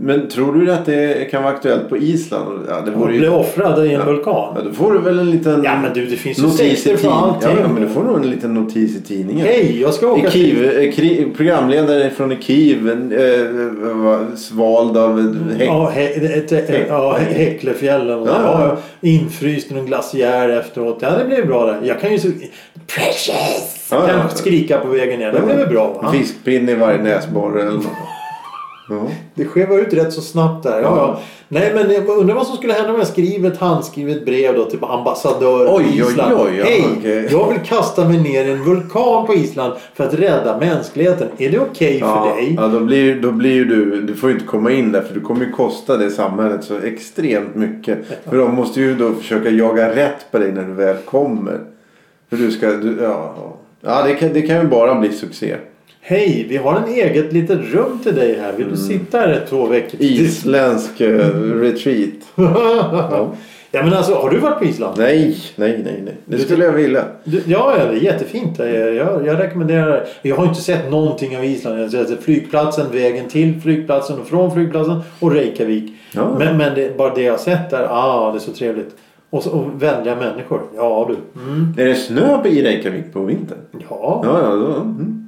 Men 0.01 0.27
tror 0.27 0.53
du 0.53 0.71
att 0.71 0.85
det 0.85 1.31
kan 1.31 1.43
vara 1.43 1.53
aktuellt 1.53 1.89
på 1.89 1.97
Island? 1.97 2.65
Ja, 2.69 2.81
det 2.85 2.91
vore 2.91 3.07
bli 3.07 3.21
ju... 3.21 3.29
offrad 3.29 3.85
i 3.85 3.87
en 3.87 3.93
Ja, 3.99 4.05
vulkan. 4.05 4.57
då 4.65 4.73
får 4.73 4.93
du 4.93 4.99
väl 4.99 5.19
en 5.19 5.31
liten 5.31 5.63
Ja 5.63 5.79
men 5.81 5.93
du 5.93 6.05
det 6.05 6.15
finns 6.15 6.39
ju 6.39 6.43
notis 6.43 6.61
i 6.61 6.75
sekter 6.75 6.97
för 6.97 7.11
allting. 7.11 7.49
Ja, 7.61 7.67
men 7.67 7.83
du 7.83 7.89
får 7.89 8.03
nog 8.03 8.15
en 8.17 8.29
liten 8.29 8.53
notis 8.53 8.97
i 8.97 9.01
tidningen. 9.01 9.45
Hej, 9.45 9.81
jag 9.81 9.93
ska 9.93 10.07
åka 10.07 10.27
I 10.27 10.31
Kiev, 10.31 10.79
eh, 10.79 10.91
kri, 10.91 11.27
programledare 11.37 12.09
från 12.09 12.41
Kiev, 12.41 12.89
eh, 12.89 13.95
var 13.95 14.35
svald 14.35 14.97
av 14.97 15.19
ett 15.19 15.57
häck. 15.59 15.67
Ja, 15.67 15.89
he, 15.89 16.03
ett, 16.03 16.51
ett, 16.51 16.85
ja, 16.89 17.17
Häcklefjällen. 17.29 18.19
Ja, 18.25 18.41
Ja, 18.43 18.77
ja. 19.01 19.07
Infryst 19.09 19.71
i 19.71 19.73
någon 19.73 19.85
glaciär 19.85 20.49
efteråt. 20.49 20.97
Ja, 21.01 21.09
det 21.17 21.25
blir 21.25 21.45
bra 21.45 21.65
det. 21.65 21.87
Jag 21.87 21.99
kan 22.01 22.11
ju 22.11 22.19
så... 22.19 22.27
Precious! 22.95 23.87
Ja, 23.91 24.07
kan 24.07 24.17
ja. 24.17 24.29
skrika 24.29 24.77
på 24.79 24.87
vägen 24.87 25.19
ner. 25.19 25.31
Det 25.31 25.41
blir 25.41 25.55
väl 25.55 25.69
bra 25.69 25.99
va? 26.01 26.11
Fiskpinne 26.11 26.71
i 26.71 26.75
varje 26.75 26.97
näsborre 26.97 27.61
eller 27.61 27.71
något. 27.71 27.85
Ja. 28.89 29.07
Det 29.33 29.45
skevar 29.45 29.79
ut 29.79 29.93
rätt 29.93 30.13
så 30.13 30.21
snabbt 30.21 30.63
där. 30.63 30.81
Ja, 30.81 30.97
Ja. 30.97 31.19
Nej 31.51 31.71
men 31.75 31.91
jag 31.91 32.07
undrar 32.17 32.35
vad 32.35 32.47
som 32.47 32.55
skulle 32.57 32.73
hända 32.73 32.91
om 32.93 32.97
jag 32.99 33.07
skriver 33.07 33.51
ett 33.51 33.57
handskrivet 33.57 34.25
brev 34.25 34.55
då 34.55 34.65
till 34.65 34.79
ambassadör 34.83 35.65
på 35.67 35.75
Oj, 35.75 35.85
oj, 35.89 35.97
Island. 36.11 36.33
oj, 36.39 36.55
ja, 36.57 36.65
Hej! 36.65 36.85
okej. 36.99 37.27
Jag 37.31 37.49
vill 37.51 37.59
kasta 37.65 38.05
mig 38.07 38.17
ner 38.17 38.45
i 38.45 38.51
en 38.51 38.63
vulkan 38.63 39.25
på 39.25 39.33
Island 39.33 39.73
för 39.93 40.03
att 40.03 40.13
rädda 40.13 40.57
mänskligheten. 40.59 41.27
Är 41.37 41.49
det 41.49 41.59
okej 41.59 41.97
Ja, 41.99 42.23
för 42.29 42.35
dig? 42.35 42.53
ja 42.57 42.67
då, 42.67 42.79
blir, 42.79 43.15
då 43.21 43.31
blir 43.31 43.65
du, 43.65 44.01
du 44.01 44.15
får 44.15 44.29
ju 44.29 44.35
inte 44.35 44.47
komma 44.47 44.71
in 44.71 44.91
där 44.91 45.01
för 45.01 45.13
du 45.13 45.21
kommer 45.21 45.45
ju 45.45 45.51
kosta 45.51 45.97
det 45.97 46.09
samhället 46.11 46.63
så 46.63 46.77
extremt 46.77 47.55
mycket. 47.55 47.97
För 48.29 48.37
de 48.37 48.55
måste 48.55 48.81
ju 48.81 48.95
då 48.95 49.13
försöka 49.13 49.49
jaga 49.49 49.95
rätt 49.95 50.31
på 50.31 50.37
dig 50.39 50.51
när 50.51 50.63
du 50.63 50.73
väl 50.73 50.97
kommer. 51.05 51.59
För 52.29 52.37
du 52.37 52.51
ska, 52.51 52.67
du, 52.67 52.97
ja. 53.01 53.35
Ja, 53.81 54.03
det 54.07 54.13
kan, 54.13 54.33
det 54.33 54.41
kan 54.41 54.61
ju 54.61 54.67
bara 54.67 54.95
bli 54.95 55.11
succé. 55.11 55.55
Hej, 56.09 56.45
vi 56.49 56.57
har 56.57 56.75
en 56.75 56.87
eget 56.93 57.33
litet 57.33 57.59
rum 57.73 57.99
till 58.03 58.15
dig 58.15 58.39
här. 58.41 58.51
Vill 58.51 58.61
Mm. 58.65 58.71
du 58.75 58.77
sitta 58.81 59.17
här 59.19 59.29
ett 59.29 59.49
två 59.49 59.65
veckor? 59.65 60.01
Isländsk 60.01 61.01
eh, 61.01 61.29
retreat. 61.61 62.09
Ja. 62.35 63.31
ja 63.71 63.83
men 63.83 63.93
alltså, 63.93 64.13
har 64.13 64.29
du 64.29 64.37
varit 64.37 64.59
på 64.59 64.65
Island? 64.65 64.97
Nej, 64.97 65.37
nej, 65.55 65.81
nej, 65.85 66.01
nej. 66.05 66.13
Det 66.25 66.37
skulle 66.37 66.65
jag 66.65 66.71
vilja. 66.71 67.03
Du, 67.23 67.41
ja, 67.45 67.73
ja, 67.79 67.85
det 67.85 67.97
är 67.97 68.01
jättefint. 68.01 68.59
Jag, 68.59 68.93
jag, 68.95 69.25
jag 69.27 69.39
rekommenderar 69.39 69.87
det. 69.91 70.07
Jag 70.29 70.35
har 70.35 70.45
inte 70.45 70.61
sett 70.61 70.91
någonting 70.91 71.37
av 71.37 71.45
Island. 71.45 71.79
Jag 71.79 71.83
har 71.83 72.05
sett 72.05 72.23
flygplatsen, 72.23 72.85
vägen 72.91 73.29
till 73.29 73.61
flygplatsen 73.61 74.19
och 74.19 74.27
från 74.27 74.51
flygplatsen 74.53 74.99
och 75.19 75.31
Reykjavik. 75.31 75.93
Ja. 76.11 76.35
Men, 76.39 76.57
men 76.57 76.75
det, 76.75 76.97
bara 76.97 77.13
det 77.15 77.21
jag 77.21 77.33
har 77.33 77.37
sett 77.37 77.69
där, 77.69 77.87
ah, 77.89 78.31
det 78.31 78.37
är 78.37 78.39
så 78.39 78.51
trevligt. 78.51 78.95
Och, 79.29 79.43
så, 79.43 79.49
och 79.51 79.83
vänliga 79.83 80.15
människor. 80.15 80.61
Ja 80.75 81.09
du. 81.09 81.41
Mm. 81.41 81.73
Är 81.77 81.85
det 81.85 81.95
snö 81.95 82.47
i 82.47 82.63
Reykjavik 82.63 83.13
på 83.13 83.19
vintern? 83.19 83.57
Ja. 83.89 84.21
Ja, 84.25 84.41
ja. 84.43 84.49
Då, 84.55 84.73
mm. 84.73 85.18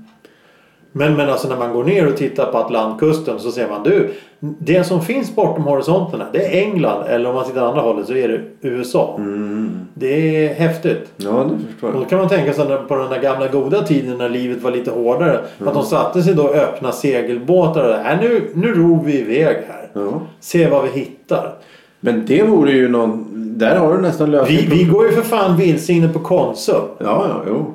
Men, 0.92 1.16
men 1.16 1.30
alltså 1.30 1.48
när 1.48 1.58
man 1.58 1.74
går 1.74 1.84
ner 1.84 2.08
och 2.08 2.18
tittar 2.18 2.46
på 2.52 2.58
Atlantkusten 2.58 3.40
så 3.40 3.52
ser 3.52 3.70
man 3.70 3.84
du. 3.84 4.14
Det 4.40 4.84
som 4.84 5.02
finns 5.02 5.36
bortom 5.36 5.64
horisonterna 5.64 6.26
det 6.34 6.46
är 6.46 6.62
England. 6.62 7.04
Eller 7.08 7.30
om 7.30 7.36
man 7.36 7.46
tittar 7.46 7.68
andra 7.68 7.82
hållet 7.82 8.08
så 8.08 8.14
är 8.14 8.28
det 8.28 8.68
USA. 8.70 9.16
Mm. 9.18 9.72
Det 9.94 10.46
är 10.46 10.54
häftigt. 10.54 11.12
Ja, 11.18 11.30
det 11.50 11.72
förstår 11.72 11.88
Och 11.90 11.96
jag. 11.96 12.02
då 12.02 12.06
kan 12.06 12.20
man 12.20 12.30
tänka 12.30 12.54
sig 12.54 12.66
på 12.88 12.96
den 12.96 13.10
där 13.10 13.22
gamla 13.22 13.48
goda 13.48 13.82
tiden 13.82 14.18
när 14.18 14.30
livet 14.30 14.62
var 14.62 14.72
lite 14.72 14.92
hårdare. 14.92 15.40
Mm. 15.58 15.68
Att 15.68 15.74
de 15.74 15.84
satte 15.84 16.24
sig 16.24 16.34
då 16.34 16.44
och 16.44 16.56
öppna 16.56 16.92
segelbåtar. 16.92 17.84
Och, 17.84 18.12
äh, 18.12 18.20
nu, 18.22 18.50
nu 18.54 18.74
ror 18.74 19.04
vi 19.04 19.20
iväg 19.20 19.58
här. 19.68 19.90
Ja. 19.94 20.22
Se 20.40 20.68
vad 20.70 20.84
vi 20.84 21.00
hittar. 21.00 21.54
Men 22.00 22.26
det 22.26 22.44
vore 22.44 22.72
ju 22.72 22.90
någon... 22.90 23.28
Där 23.58 23.76
har 23.76 23.96
du 23.96 24.02
nästan 24.02 24.32
lösning 24.32 24.58
Vi, 24.58 24.78
vi 24.78 24.84
går 24.84 25.06
ju 25.06 25.12
för 25.12 25.22
fan 25.22 25.58
vilse 25.58 25.94
inne 25.94 26.08
på 26.08 26.20
Konsum. 26.20 26.82
Ja, 26.98 27.26
ja, 27.30 27.42
jo. 27.48 27.74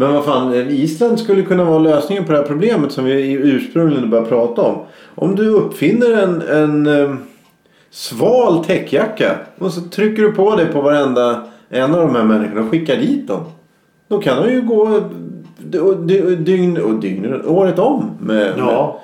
Men 0.00 0.12
vad 0.14 0.24
fan, 0.24 0.54
Island 0.54 1.18
skulle 1.20 1.42
kunna 1.42 1.64
vara 1.64 1.78
lösningen 1.78 2.24
på 2.24 2.32
det 2.32 2.38
här 2.38 2.44
problemet 2.44 2.92
som 2.92 3.04
vi 3.04 3.32
ursprungligen 3.32 4.10
började 4.10 4.28
prata 4.28 4.62
om. 4.62 4.76
Om 5.14 5.34
du 5.36 5.48
uppfinner 5.48 6.22
en, 6.22 6.42
en 6.42 6.86
eh, 7.02 7.14
sval 7.90 8.64
täckjacka 8.64 9.36
och 9.58 9.72
så 9.72 9.80
trycker 9.80 10.22
du 10.22 10.32
på 10.32 10.56
det 10.56 10.66
på 10.66 10.80
varenda 10.80 11.42
en 11.70 11.94
av 11.94 12.00
de 12.00 12.14
här 12.16 12.24
människorna 12.24 12.60
och 12.60 12.70
skickar 12.70 12.96
dit 12.96 13.28
dem. 13.28 13.40
Då 14.08 14.18
kan 14.18 14.42
de 14.42 14.52
ju 14.52 14.62
gå 14.62 15.00
dy- 15.58 16.36
dygn 16.36 16.76
och 16.78 16.94
dygn, 16.94 17.42
året 17.46 17.78
om 17.78 18.10
med, 18.20 18.52
Ja. 18.58 19.00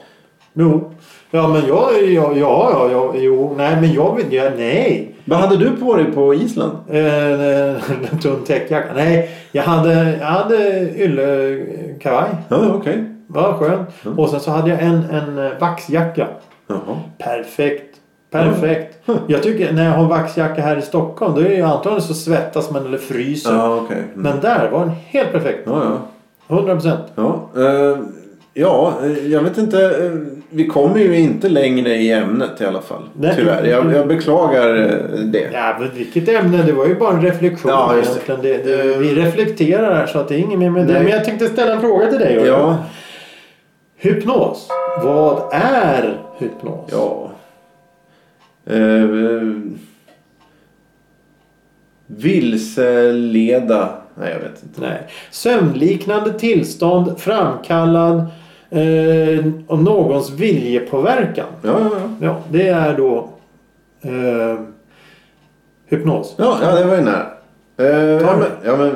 Jo. 0.55 0.91
Ja 1.31 1.49
men 1.49 1.67
jag, 1.67 1.91
ja, 2.03 2.33
ja, 2.37 2.71
ja, 2.71 2.89
ja, 2.93 3.13
jo, 3.17 3.55
nej 3.57 3.77
men 3.81 3.93
jag 3.93 4.17
vill, 4.17 4.33
ja, 4.33 4.51
nej. 4.57 5.15
Vad 5.25 5.39
hade 5.39 5.57
du 5.57 5.77
på 5.77 5.97
dig 5.97 6.05
på 6.13 6.35
Island? 6.35 6.73
Eh, 6.91 7.03
En 8.13 8.19
tunn 8.23 8.45
täckjacka. 8.47 8.89
Nej, 8.95 9.31
jag 9.53 9.63
hade, 9.63 10.17
jag 10.21 10.27
hade 10.27 10.89
yllekavaj. 10.97 12.31
Ja, 12.49 12.75
okej. 12.75 13.05
Var 13.27 13.53
skönt. 13.53 13.89
Och 14.19 14.29
sen 14.31 14.41
så 14.41 14.51
hade 14.51 14.71
jag 14.71 14.83
en, 14.83 15.05
en 15.11 15.39
eh, 15.39 15.59
vaxjacka. 15.61 16.27
Jaha. 16.67 16.99
Perfekt. 17.19 17.97
Perfekt. 18.31 19.09
Mm. 19.09 19.21
Jag 19.27 19.43
tycker 19.43 19.73
när 19.73 19.85
jag 19.85 19.93
har 19.93 20.09
vaxjacka 20.09 20.63
här 20.63 20.77
i 20.77 20.83
Stockholm 20.83 21.35
då 21.35 21.41
är 21.41 21.45
det 21.49 21.55
ju 21.55 21.63
antagligen 21.63 22.03
så 22.03 22.15
svettas 22.15 22.71
man 22.71 22.87
eller 22.87 22.99
fryser. 22.99 23.53
Ja, 23.53 23.81
okej. 23.85 23.97
Mm. 23.97 24.11
Men 24.15 24.41
där 24.41 24.71
var 24.71 24.81
den 24.81 24.91
helt 25.07 25.33
perfekt. 25.33 25.63
Ja, 25.67 25.85
ja. 26.49 26.57
100 26.57 26.75
procent. 26.75 27.03
Ja, 27.15 27.49
eh, 27.57 27.99
ja, 28.55 28.95
eh, 29.05 29.27
jag 29.33 29.41
vet 29.43 29.59
inte. 29.59 29.85
eh, 29.85 30.13
vi 30.51 30.67
kommer 30.67 30.99
ju 30.99 31.19
inte 31.19 31.49
längre 31.49 31.95
i 31.95 32.13
ämnet 32.13 32.61
i 32.61 32.65
alla 32.65 32.81
fall. 32.83 33.03
Nej. 33.17 33.33
Tyvärr. 33.37 33.65
Jag, 33.65 33.93
jag 33.95 34.09
beklagar 34.09 34.75
eh, 34.77 35.19
det. 35.25 35.51
Ja, 35.53 35.77
men 35.81 35.91
vilket 35.95 36.29
ämne? 36.29 36.63
Det 36.63 36.73
var 36.73 36.87
ju 36.87 36.95
bara 36.95 37.15
en 37.15 37.23
reflektion 37.23 37.71
Ja, 37.71 37.95
det. 38.27 38.37
Det, 38.43 38.57
det, 38.65 38.99
vi 38.99 39.15
reflekterar 39.15 39.95
här 39.95 40.07
så 40.07 40.19
att 40.19 40.29
det 40.29 40.35
är 40.35 40.39
inget 40.39 40.59
mer 40.59 40.71
med 40.71 40.87
det. 40.87 40.93
Men 40.93 41.09
jag 41.09 41.25
tänkte 41.25 41.47
ställa 41.49 41.73
en 41.75 41.81
fråga 41.81 42.07
till 42.11 42.19
dig. 42.19 42.35
Ja, 42.47 42.79
Hypnos. 43.97 44.69
Vad 45.05 45.43
är 45.53 46.19
hypnos? 46.39 46.91
ja. 46.93 47.31
Eh, 48.67 49.09
vilseleda. 52.07 53.89
Nej, 54.15 54.33
jag 54.33 54.39
vet 54.51 54.63
inte. 54.63 54.81
Nej. 54.81 54.99
Sömnliknande 55.31 56.33
tillstånd 56.33 57.19
framkallad 57.19 58.27
eh, 58.75 59.45
av 59.67 59.83
någons 59.83 60.31
viljepåverkan. 60.31 61.47
Ja, 61.63 61.71
ja, 61.81 61.91
ja. 61.93 62.27
Ja, 62.27 62.37
det 62.51 62.69
är 62.69 62.97
då 62.97 63.29
eh, 64.03 64.59
hypnos. 65.89 66.35
Ja, 66.39 66.59
ja 66.63 66.71
det 66.75 66.85
var 66.85 66.97
ju 66.97 67.03
nära. 67.03 67.27
Eh, 67.79 67.87
ja, 68.23 68.37
men, 68.37 68.49
ja, 68.65 68.77
men 68.77 68.93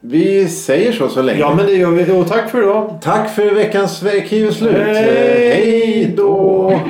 vi 0.00 0.48
säger 0.48 0.92
så 0.92 1.08
så 1.08 1.22
länge. 1.22 1.40
Ja, 1.40 1.54
men 1.54 1.66
det 1.66 1.72
gör 1.72 1.90
vi. 1.90 2.12
Och 2.12 2.28
tack 2.28 2.50
för 2.50 2.62
idag. 2.62 2.98
Tack 3.02 3.34
för 3.34 3.54
veckans 3.54 4.02
ju 4.38 4.52
slut. 4.52 4.76
Hej 4.76 5.52
Eh, 5.52 5.56
Hej 5.56 6.14
då! 6.16 6.80